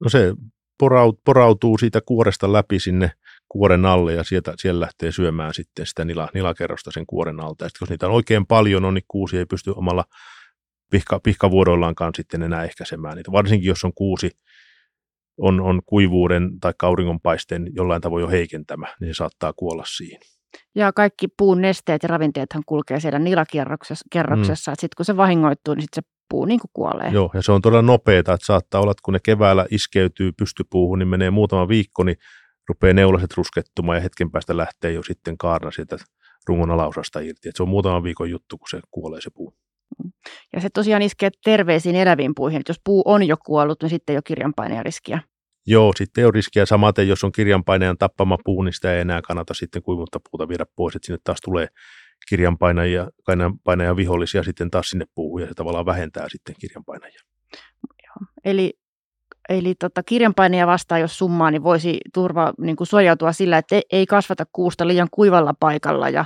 No 0.03 0.09
se 0.09 0.33
porautuu 1.25 1.77
siitä 1.77 2.01
kuoresta 2.01 2.53
läpi 2.53 2.79
sinne 2.79 3.11
kuoren 3.49 3.85
alle 3.85 4.13
ja 4.13 4.23
sieltä, 4.23 4.53
siellä 4.57 4.79
lähtee 4.79 5.11
syömään 5.11 5.53
sitten 5.53 5.85
sitä 5.85 6.05
nila, 6.05 6.29
nilakerrosta 6.33 6.91
sen 6.91 7.05
kuoren 7.05 7.39
alta. 7.39 7.65
Ja 7.65 7.69
sitten, 7.69 7.85
jos 7.85 7.89
niitä 7.89 8.07
on 8.07 8.13
oikein 8.13 8.45
paljon, 8.45 8.85
on, 8.85 8.93
niin 8.93 9.03
kuusi 9.07 9.37
ei 9.37 9.45
pysty 9.45 9.71
omalla 9.75 10.05
pihka, 10.91 11.19
pihkavuoroillaankaan 11.19 12.15
sitten 12.15 12.43
enää 12.43 12.63
ehkäisemään 12.63 13.15
niitä. 13.15 13.31
Varsinkin 13.31 13.67
jos 13.67 13.85
on 13.85 13.93
kuusi 13.93 14.31
on, 15.39 15.61
on 15.61 15.81
kuivuuden 15.85 16.59
tai 16.61 16.73
auringonpaisteen 16.83 17.67
jollain 17.73 18.01
tavoin 18.01 18.21
jo 18.21 18.29
heikentämä, 18.29 18.87
niin 18.99 19.13
se 19.13 19.17
saattaa 19.17 19.53
kuolla 19.53 19.83
siihen. 19.85 20.19
Ja 20.75 20.93
kaikki 20.93 21.27
puun 21.37 21.61
nesteet 21.61 22.03
ja 22.03 22.09
ravinteethan 22.09 22.63
kulkee 22.65 22.99
siellä 22.99 23.19
nilakierroksessa, 23.19 24.05
mm. 24.15 24.43
että 24.43 24.71
sitten 24.81 24.95
kun 24.97 25.05
se 25.05 25.17
vahingoittuu, 25.17 25.73
niin 25.73 25.81
sitten 25.81 26.03
se 26.03 26.09
puu 26.29 26.45
niin 26.45 26.59
kuin 26.59 26.71
kuolee. 26.73 27.09
Joo, 27.09 27.29
ja 27.33 27.41
se 27.41 27.51
on 27.51 27.61
todella 27.61 27.81
nopeaa, 27.81 28.19
että 28.19 28.37
saattaa 28.41 28.81
olla, 28.81 28.91
että 28.91 29.01
kun 29.05 29.13
ne 29.13 29.19
keväällä 29.23 29.65
iskeytyy 29.71 30.31
pystypuuhun, 30.31 30.99
niin 30.99 31.07
menee 31.07 31.29
muutama 31.29 31.67
viikko, 31.67 32.03
niin 32.03 32.17
rupeaa 32.69 32.93
neulaset 32.93 33.33
ruskettumaan 33.37 33.97
ja 33.97 34.01
hetken 34.01 34.31
päästä 34.31 34.57
lähtee 34.57 34.91
jo 34.91 35.03
sitten 35.03 35.37
kaarna 35.37 35.71
sieltä 35.71 35.97
rungon 36.47 36.71
alaosasta 36.71 37.19
irti. 37.19 37.49
Et 37.49 37.55
se 37.55 37.63
on 37.63 37.69
muutama 37.69 38.03
viikon 38.03 38.29
juttu, 38.29 38.57
kun 38.57 38.67
se 38.69 38.79
kuolee 38.91 39.21
se 39.21 39.29
puu. 39.33 39.53
Ja 40.53 40.61
se 40.61 40.69
tosiaan 40.73 41.01
iskee 41.01 41.29
terveisiin 41.43 41.95
eläviin 41.95 42.35
puihin, 42.35 42.59
että 42.59 42.69
jos 42.69 42.81
puu 42.83 43.01
on 43.05 43.27
jo 43.27 43.37
kuollut, 43.45 43.81
niin 43.81 43.89
sitten 43.89 44.13
ei 44.13 44.17
ole 44.17 44.23
kirjanpaineen 44.25 44.85
riskiä. 44.85 45.19
Joo, 45.67 45.93
sitten 45.95 46.21
ei 46.21 46.25
ole 46.25 46.31
riskiä. 46.31 46.65
Samaten, 46.65 47.07
jos 47.07 47.23
on 47.23 47.31
kirjanpainajan 47.31 47.97
tappama 47.97 48.37
puu, 48.45 48.63
niin 48.63 48.73
sitä 48.73 48.93
ei 48.93 49.01
enää 49.01 49.21
kannata 49.21 49.53
sitten 49.53 49.81
kuivutta 49.81 50.19
puuta 50.31 50.47
viedä 50.47 50.65
pois, 50.75 50.95
että 50.95 51.05
sinne 51.05 51.19
taas 51.23 51.41
tulee 51.41 51.67
kirjanpainajia, 52.29 53.09
kirjanpainajia 53.29 53.95
vihollisia 53.95 54.43
sitten 54.43 54.71
taas 54.71 54.89
sinne 54.89 55.05
puuhun 55.15 55.41
ja 55.41 55.47
se 55.47 55.53
tavallaan 55.53 55.85
vähentää 55.85 56.29
sitten 56.29 56.55
kirjanpainajia. 56.59 57.19
Eli, 58.45 58.73
eli 59.49 59.75
tota, 59.75 60.03
kirjanpainajia 60.03 60.67
vastaan, 60.67 61.01
jos 61.01 61.17
summaa, 61.17 61.51
niin 61.51 61.63
voisi 61.63 61.97
turva, 62.13 62.53
niin 62.57 62.75
kuin 62.75 62.87
suojautua 62.87 63.31
sillä, 63.31 63.57
että 63.57 63.81
ei 63.91 64.05
kasvata 64.05 64.45
kuusta 64.51 64.87
liian 64.87 65.07
kuivalla 65.11 65.53
paikalla 65.59 66.09
ja 66.09 66.25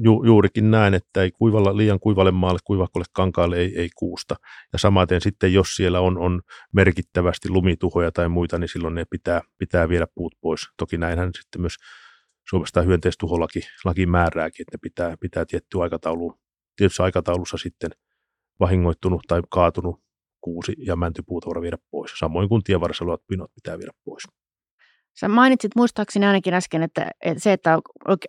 Ju, 0.00 0.24
juurikin 0.24 0.70
näin, 0.70 0.94
että 0.94 1.22
ei 1.22 1.30
kuivalla, 1.30 1.76
liian 1.76 2.00
kuivalle 2.00 2.30
maalle, 2.30 2.58
kuivakolle 2.64 3.04
kankaalle 3.12 3.56
ei, 3.56 3.80
ei 3.80 3.88
kuusta. 3.96 4.36
Ja 4.72 4.78
samaten 4.78 5.20
sitten, 5.20 5.52
jos 5.52 5.76
siellä 5.76 6.00
on, 6.00 6.18
on 6.18 6.42
merkittävästi 6.72 7.50
lumituhoja 7.50 8.12
tai 8.12 8.28
muita, 8.28 8.58
niin 8.58 8.68
silloin 8.68 8.94
ne 8.94 9.04
pitää, 9.10 9.40
pitää 9.58 9.88
viedä 9.88 10.06
puut 10.14 10.34
pois. 10.40 10.60
Toki 10.76 10.98
näinhän 10.98 11.30
sitten 11.34 11.60
myös 11.60 11.76
Suomesta 12.48 12.82
hyönteistuholaki 12.82 13.60
laki 13.84 14.06
määrääkin, 14.06 14.62
että 14.62 14.76
ne 14.76 14.78
pitää, 14.82 15.16
pitää 15.20 15.44
tietty 15.44 15.82
aikataulu, 15.82 16.34
tietyssä 16.76 17.02
aikataulussa 17.02 17.56
sitten 17.56 17.90
vahingoittunut 18.60 19.22
tai 19.28 19.42
kaatunut 19.50 20.07
kuusi 20.40 20.72
ja 20.78 20.96
mäntypuuta 20.96 21.60
viedä 21.60 21.76
pois. 21.90 22.10
Samoin 22.18 22.48
kuin 22.48 22.62
tienvarressa 22.62 23.04
olevat 23.04 23.26
pinot 23.26 23.50
pitää 23.54 23.78
viedä 23.78 23.92
pois. 24.04 24.24
Sä 25.20 25.28
mainitsit 25.28 25.72
muistaakseni 25.76 26.26
ainakin 26.26 26.54
äsken, 26.54 26.82
että, 26.82 27.10
se, 27.36 27.52
että 27.52 27.78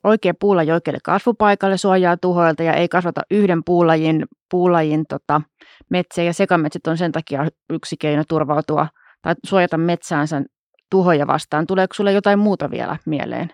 oikea 0.03 0.33
puulaji 0.39 0.71
oikealle 0.71 0.99
kasvupaikalle 1.03 1.77
suojaa 1.77 2.17
tuhoilta 2.17 2.63
ja 2.63 2.73
ei 2.73 2.87
kasvata 2.87 3.21
yhden 3.31 3.63
puulajin, 3.63 4.25
puulajin 4.51 5.05
tota, 5.09 5.41
metsiä 5.89 6.23
ja 6.23 6.33
sekametsit 6.33 6.87
on 6.87 6.97
sen 6.97 7.11
takia 7.11 7.47
yksi 7.69 7.95
keino 7.97 8.23
turvautua 8.27 8.87
tai 9.21 9.35
suojata 9.45 9.77
metsäänsä 9.77 10.41
tuhoja 10.91 11.27
vastaan. 11.27 11.67
Tuleeko 11.67 11.93
sulle 11.93 12.11
jotain 12.11 12.39
muuta 12.39 12.71
vielä 12.71 12.97
mieleen? 13.05 13.53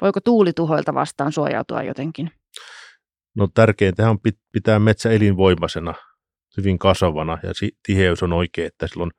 Voiko 0.00 0.20
tuulituhoilta 0.20 0.94
vastaan 0.94 1.32
suojautua 1.32 1.82
jotenkin? 1.82 2.30
No 3.36 3.48
tärkeintä 3.54 4.10
on 4.10 4.18
pitää 4.52 4.78
metsä 4.78 5.10
elinvoimaisena, 5.10 5.94
hyvin 6.56 6.78
kasvavana 6.78 7.38
ja 7.42 7.52
tiheys 7.86 8.22
on 8.22 8.32
oikein, 8.32 8.66
että 8.66 8.86
silloin 8.86 9.10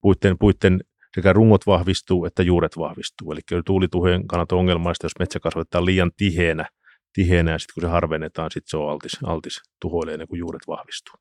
puitten, 0.00 0.38
puitten 0.38 0.80
sekä 1.14 1.32
rungot 1.32 1.66
vahvistuu 1.66 2.24
että 2.24 2.42
juuret 2.42 2.76
vahvistuu. 2.78 3.32
Eli 3.32 3.40
tuulituhojen 3.66 4.26
kannalta 4.26 4.56
ongelmaista, 4.56 5.04
jos 5.04 5.18
metsä 5.18 5.40
kasvatetaan 5.40 5.86
liian 5.86 6.10
tiheänä, 6.16 6.68
tiheänä 7.12 7.50
ja 7.52 7.58
sitten 7.58 7.74
kun 7.74 7.82
se 7.82 7.92
harvennetaan, 7.92 8.50
sitten 8.50 8.70
se 8.70 8.76
on 8.76 8.90
altis, 8.90 9.18
altis 9.24 9.60
tuhoille 9.80 10.12
ennen 10.12 10.28
kuin 10.28 10.38
juuret 10.38 10.62
vahvistuu. 10.66 11.14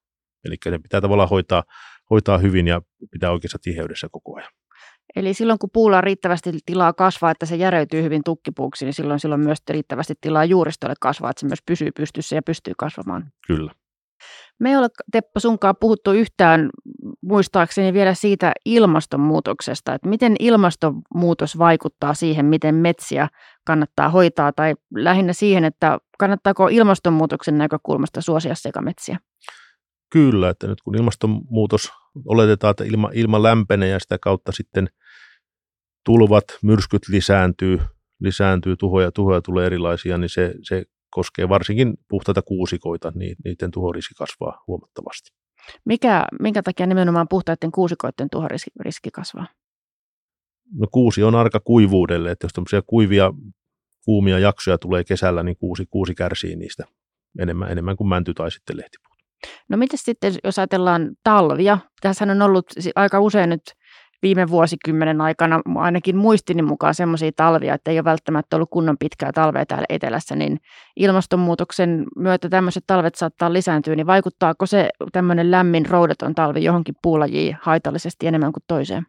Eli 0.45 0.55
ne 0.71 0.79
pitää 0.79 1.01
tavallaan 1.01 1.29
hoitaa, 1.29 1.63
hoitaa 2.09 2.37
hyvin 2.37 2.67
ja 2.67 2.81
pitää 3.11 3.31
oikeassa 3.31 3.57
tiheydessä 3.61 4.07
koko 4.11 4.37
ajan. 4.37 4.51
Eli 5.15 5.33
silloin 5.33 5.59
kun 5.59 5.69
puulla 5.73 5.97
on 5.97 6.03
riittävästi 6.03 6.51
tilaa 6.65 6.93
kasvaa, 6.93 7.31
että 7.31 7.45
se 7.45 7.55
järeytyy 7.55 8.03
hyvin 8.03 8.21
tukkipuuksi, 8.25 8.85
niin 8.85 8.93
silloin, 8.93 9.19
silloin 9.19 9.41
myös 9.41 9.59
riittävästi 9.69 10.13
tilaa 10.21 10.45
juuristolle 10.45 10.93
kasvaa, 11.01 11.29
että 11.29 11.39
se 11.39 11.45
myös 11.45 11.61
pysyy 11.65 11.91
pystyssä 11.91 12.35
ja 12.35 12.41
pystyy 12.41 12.73
kasvamaan. 12.77 13.31
Kyllä. 13.47 13.71
Me 14.59 14.69
ei 14.69 14.77
ole, 14.77 14.87
Teppo, 15.11 15.39
sunkaan 15.39 15.75
puhuttu 15.79 16.11
yhtään 16.11 16.69
muistaakseni 17.21 17.93
vielä 17.93 18.13
siitä 18.13 18.51
ilmastonmuutoksesta, 18.65 19.93
että 19.93 20.09
miten 20.09 20.35
ilmastonmuutos 20.39 21.57
vaikuttaa 21.57 22.13
siihen, 22.13 22.45
miten 22.45 22.75
metsiä 22.75 23.27
kannattaa 23.65 24.09
hoitaa, 24.09 24.51
tai 24.51 24.73
lähinnä 24.95 25.33
siihen, 25.33 25.63
että 25.63 25.97
kannattaako 26.19 26.67
ilmastonmuutoksen 26.67 27.57
näkökulmasta 27.57 28.21
suosia 28.21 28.55
sekametsiä? 28.55 29.17
Kyllä, 30.11 30.49
että 30.49 30.67
nyt 30.67 30.81
kun 30.81 30.95
ilmastonmuutos 30.95 31.91
oletetaan, 32.25 32.71
että 32.71 32.83
ilma, 32.83 33.09
ilma 33.13 33.43
lämpenee 33.43 33.89
ja 33.89 33.99
sitä 33.99 34.17
kautta 34.17 34.51
sitten 34.51 34.87
tulvat, 36.05 36.43
myrskyt 36.63 37.01
lisääntyy, 37.09 37.79
lisääntyy 38.19 38.75
tuhoja, 38.77 39.11
tuhoja 39.11 39.41
tulee 39.41 39.65
erilaisia, 39.65 40.17
niin 40.17 40.29
se, 40.29 40.53
se 40.61 40.83
koskee 41.11 41.49
varsinkin 41.49 41.93
puhtaita 42.09 42.41
kuusikoita, 42.41 43.11
niin 43.15 43.35
niiden 43.45 43.71
tuhoriski 43.71 44.13
kasvaa 44.17 44.63
huomattavasti. 44.67 45.31
Mikä, 45.85 46.25
minkä 46.39 46.63
takia 46.63 46.85
nimenomaan 46.85 47.27
puhtaiden 47.27 47.71
kuusikoiden 47.71 48.29
tuhoriski 48.31 49.11
kasvaa? 49.13 49.47
No 50.79 50.87
kuusi 50.91 51.23
on 51.23 51.35
arka 51.35 51.59
kuivuudelle, 51.59 52.31
että 52.31 52.45
jos 52.45 52.53
tämmöisiä 52.53 52.81
kuivia, 52.87 53.33
kuumia 54.05 54.39
jaksoja 54.39 54.77
tulee 54.77 55.03
kesällä, 55.03 55.43
niin 55.43 55.57
kuusi, 55.57 55.85
kuusi 55.89 56.15
kärsii 56.15 56.55
niistä 56.55 56.83
enemmän, 57.39 57.71
enemmän 57.71 57.97
kuin 57.97 58.07
mänty 58.07 58.33
tai 58.33 58.51
sitten 58.51 58.77
lehtipuut. 58.77 59.17
No 59.69 59.77
miten 59.77 59.99
sitten, 60.03 60.33
jos 60.43 60.59
ajatellaan 60.59 61.11
talvia? 61.23 61.77
Tässä 62.01 62.25
on 62.25 62.41
ollut 62.41 62.65
aika 62.95 63.19
usein 63.19 63.49
nyt 63.49 63.61
viime 64.21 64.49
vuosikymmenen 64.49 65.21
aikana 65.21 65.61
ainakin 65.75 66.17
muistini 66.17 66.61
mukaan 66.61 66.95
semmoisia 66.95 67.31
talvia, 67.35 67.73
että 67.73 67.91
ei 67.91 67.97
ole 67.97 68.03
välttämättä 68.03 68.55
ollut 68.55 68.69
kunnon 68.69 68.97
pitkää 68.97 69.31
talvea 69.31 69.65
täällä 69.65 69.85
etelässä, 69.89 70.35
niin 70.35 70.57
ilmastonmuutoksen 70.95 72.05
myötä 72.15 72.49
tämmöiset 72.49 72.83
talvet 72.87 73.15
saattaa 73.15 73.53
lisääntyä, 73.53 73.95
niin 73.95 74.07
vaikuttaako 74.07 74.65
se 74.65 74.89
tämmöinen 75.11 75.51
lämmin 75.51 75.85
roudaton 75.85 76.35
talvi 76.35 76.63
johonkin 76.63 76.95
puulajiin 77.01 77.57
haitallisesti 77.61 78.27
enemmän 78.27 78.51
kuin 78.51 78.63
toiseen? 78.67 79.05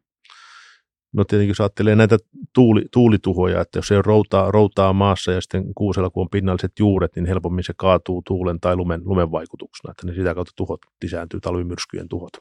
No 1.12 1.24
tietenkin 1.24 1.50
jos 1.50 1.60
ajattelee 1.60 1.96
näitä 1.96 2.18
tuuli, 2.54 2.84
tuulituhoja, 2.92 3.60
että 3.60 3.78
jos 3.78 3.88
se 3.88 4.02
routaa, 4.02 4.50
routaa 4.50 4.92
maassa 4.92 5.32
ja 5.32 5.40
sitten 5.40 5.74
kuusella 5.74 6.10
kun 6.10 6.20
on 6.20 6.30
pinnalliset 6.30 6.72
juuret, 6.78 7.16
niin 7.16 7.26
helpommin 7.26 7.64
se 7.64 7.72
kaatuu 7.76 8.22
tuulen 8.26 8.60
tai 8.60 8.76
lumen, 8.76 9.00
lumen 9.04 9.30
vaikutuksena, 9.30 9.90
että 9.90 10.06
niin 10.06 10.16
sitä 10.16 10.34
kautta 10.34 10.52
tuhot 10.56 10.80
lisääntyy, 11.02 11.40
talvimyrskyjen 11.40 12.08
tuhot. 12.08 12.32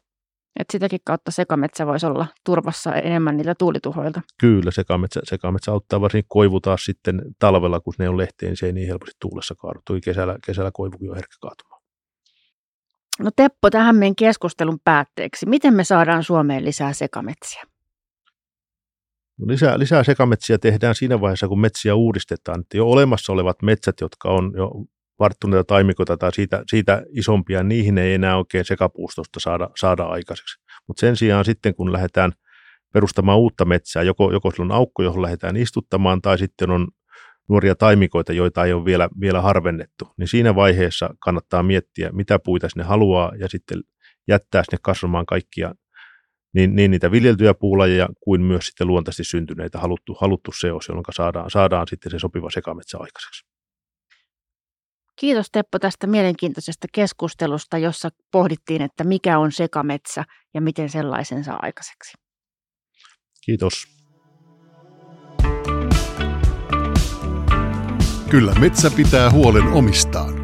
Et 0.60 0.68
sitäkin 0.72 1.00
kautta 1.06 1.32
sekametsä 1.32 1.88
voisi 1.88 2.06
olla 2.06 2.28
turvassa 2.46 2.96
enemmän 2.96 3.38
niiltä 3.38 3.56
tuulituhoilta. 3.56 4.22
Kyllä, 4.40 4.72
sekametsä, 4.72 5.22
sekametsä 5.24 5.72
auttaa 5.72 6.02
varsinkin 6.02 6.30
koivu 6.30 6.60
taas 6.62 6.86
sitten 6.86 7.22
talvella, 7.40 7.80
kun 7.80 7.94
ne 8.00 8.10
on 8.10 8.18
lehteen, 8.18 8.50
niin 8.50 8.58
se 8.58 8.66
ei 8.66 8.74
niin 8.74 8.88
helposti 8.88 9.16
tuulessa 9.20 9.56
kaadu. 9.56 9.80
Toi 9.86 10.02
kesällä, 10.02 10.38
kesällä 10.46 10.72
koivukin 10.74 11.10
on 11.10 11.16
herkkä 11.16 11.36
kaatumaan. 11.42 11.82
No 13.20 13.32
Teppo, 13.36 13.70
tähän 13.70 13.96
meidän 13.96 14.16
keskustelun 14.16 14.80
päätteeksi. 14.84 15.46
Miten 15.46 15.74
me 15.74 15.84
saadaan 15.84 16.24
Suomeen 16.24 16.66
lisää 16.66 16.94
sekametsiä? 16.94 17.64
No 19.40 19.48
lisää, 19.48 19.80
lisää 19.80 20.04
sekametsiä 20.04 20.58
tehdään 20.58 20.96
siinä 20.96 21.22
vaiheessa, 21.22 21.48
kun 21.48 21.62
metsiä 21.62 21.96
uudistetaan. 21.96 22.60
Että 22.60 22.78
jo 22.78 22.88
olemassa 22.88 23.34
olevat 23.34 23.62
metsät, 23.62 24.02
jotka 24.02 24.30
on 24.30 24.54
jo 24.56 24.72
varttuneita 25.22 25.64
taimikoita 25.64 26.18
tai 26.18 26.34
siitä, 26.34 26.64
siitä 26.70 27.04
isompia, 27.10 27.64
niihin 27.64 27.98
ei 27.98 28.14
enää 28.14 28.38
oikein 28.38 28.66
sekapuustosta 28.66 29.40
saada, 29.40 29.70
saada 29.78 30.04
aikaiseksi. 30.04 30.60
Mutta 30.88 31.02
sen 31.02 31.16
sijaan 31.16 31.46
sitten, 31.46 31.76
kun 31.76 31.94
lähdetään 31.94 32.32
perustamaan 32.94 33.38
uutta 33.38 33.66
metsää, 33.66 34.04
joko, 34.04 34.32
joko 34.32 34.52
sillä 34.52 34.64
on 34.64 34.72
aukko, 34.72 35.04
johon 35.04 35.22
lähdetään 35.22 35.58
istuttamaan, 35.58 36.22
tai 36.22 36.38
sitten 36.38 36.70
on 36.70 36.88
nuoria 37.50 37.76
taimikoita, 37.76 38.34
joita 38.34 38.66
ei 38.66 38.74
ole 38.74 38.86
vielä, 38.86 39.10
vielä 39.20 39.42
harvennettu, 39.42 40.08
niin 40.18 40.28
siinä 40.28 40.56
vaiheessa 40.56 41.10
kannattaa 41.20 41.64
miettiä, 41.64 42.10
mitä 42.12 42.40
puita 42.40 42.70
sinne 42.70 42.84
haluaa 42.84 43.32
ja 43.40 43.50
sitten 43.50 43.82
jättää 44.28 44.64
sinne 44.64 44.78
kasvamaan 44.82 45.26
kaikkia 45.26 45.74
niin, 46.54 46.76
niin 46.76 46.92
niitä 46.92 47.12
viljeltyjä 47.12 47.54
puulajeja 47.54 48.10
kuin 48.20 48.42
myös 48.42 48.66
sitten 48.66 48.88
luontaisesti 48.88 49.24
syntyneitä 49.24 49.80
haluttu, 49.80 50.18
haluttu 50.22 50.52
seos, 50.52 50.88
jolloin 50.88 51.06
saadaan, 51.12 51.50
saadaan 51.50 51.88
sitten 51.88 52.12
se 52.12 52.20
sopiva 52.20 52.50
sekametsä 52.50 52.98
aikaiseksi. 52.98 53.51
Kiitos 55.16 55.48
Teppo 55.52 55.80
tästä 55.80 56.08
mielenkiintoisesta 56.08 56.88
keskustelusta, 56.94 57.78
jossa 57.78 58.10
pohdittiin, 58.32 58.82
että 58.82 59.04
mikä 59.04 59.40
on 59.40 59.52
sekametsä 59.52 60.24
ja 60.54 60.62
miten 60.62 60.90
sellaisen 60.90 61.44
saa 61.44 61.60
aikaiseksi. 61.62 62.14
Kiitos. 63.46 63.84
Kyllä 68.30 68.54
metsä 68.60 68.92
pitää 68.92 69.32
huolen 69.32 69.68
omistaan. 69.68 70.41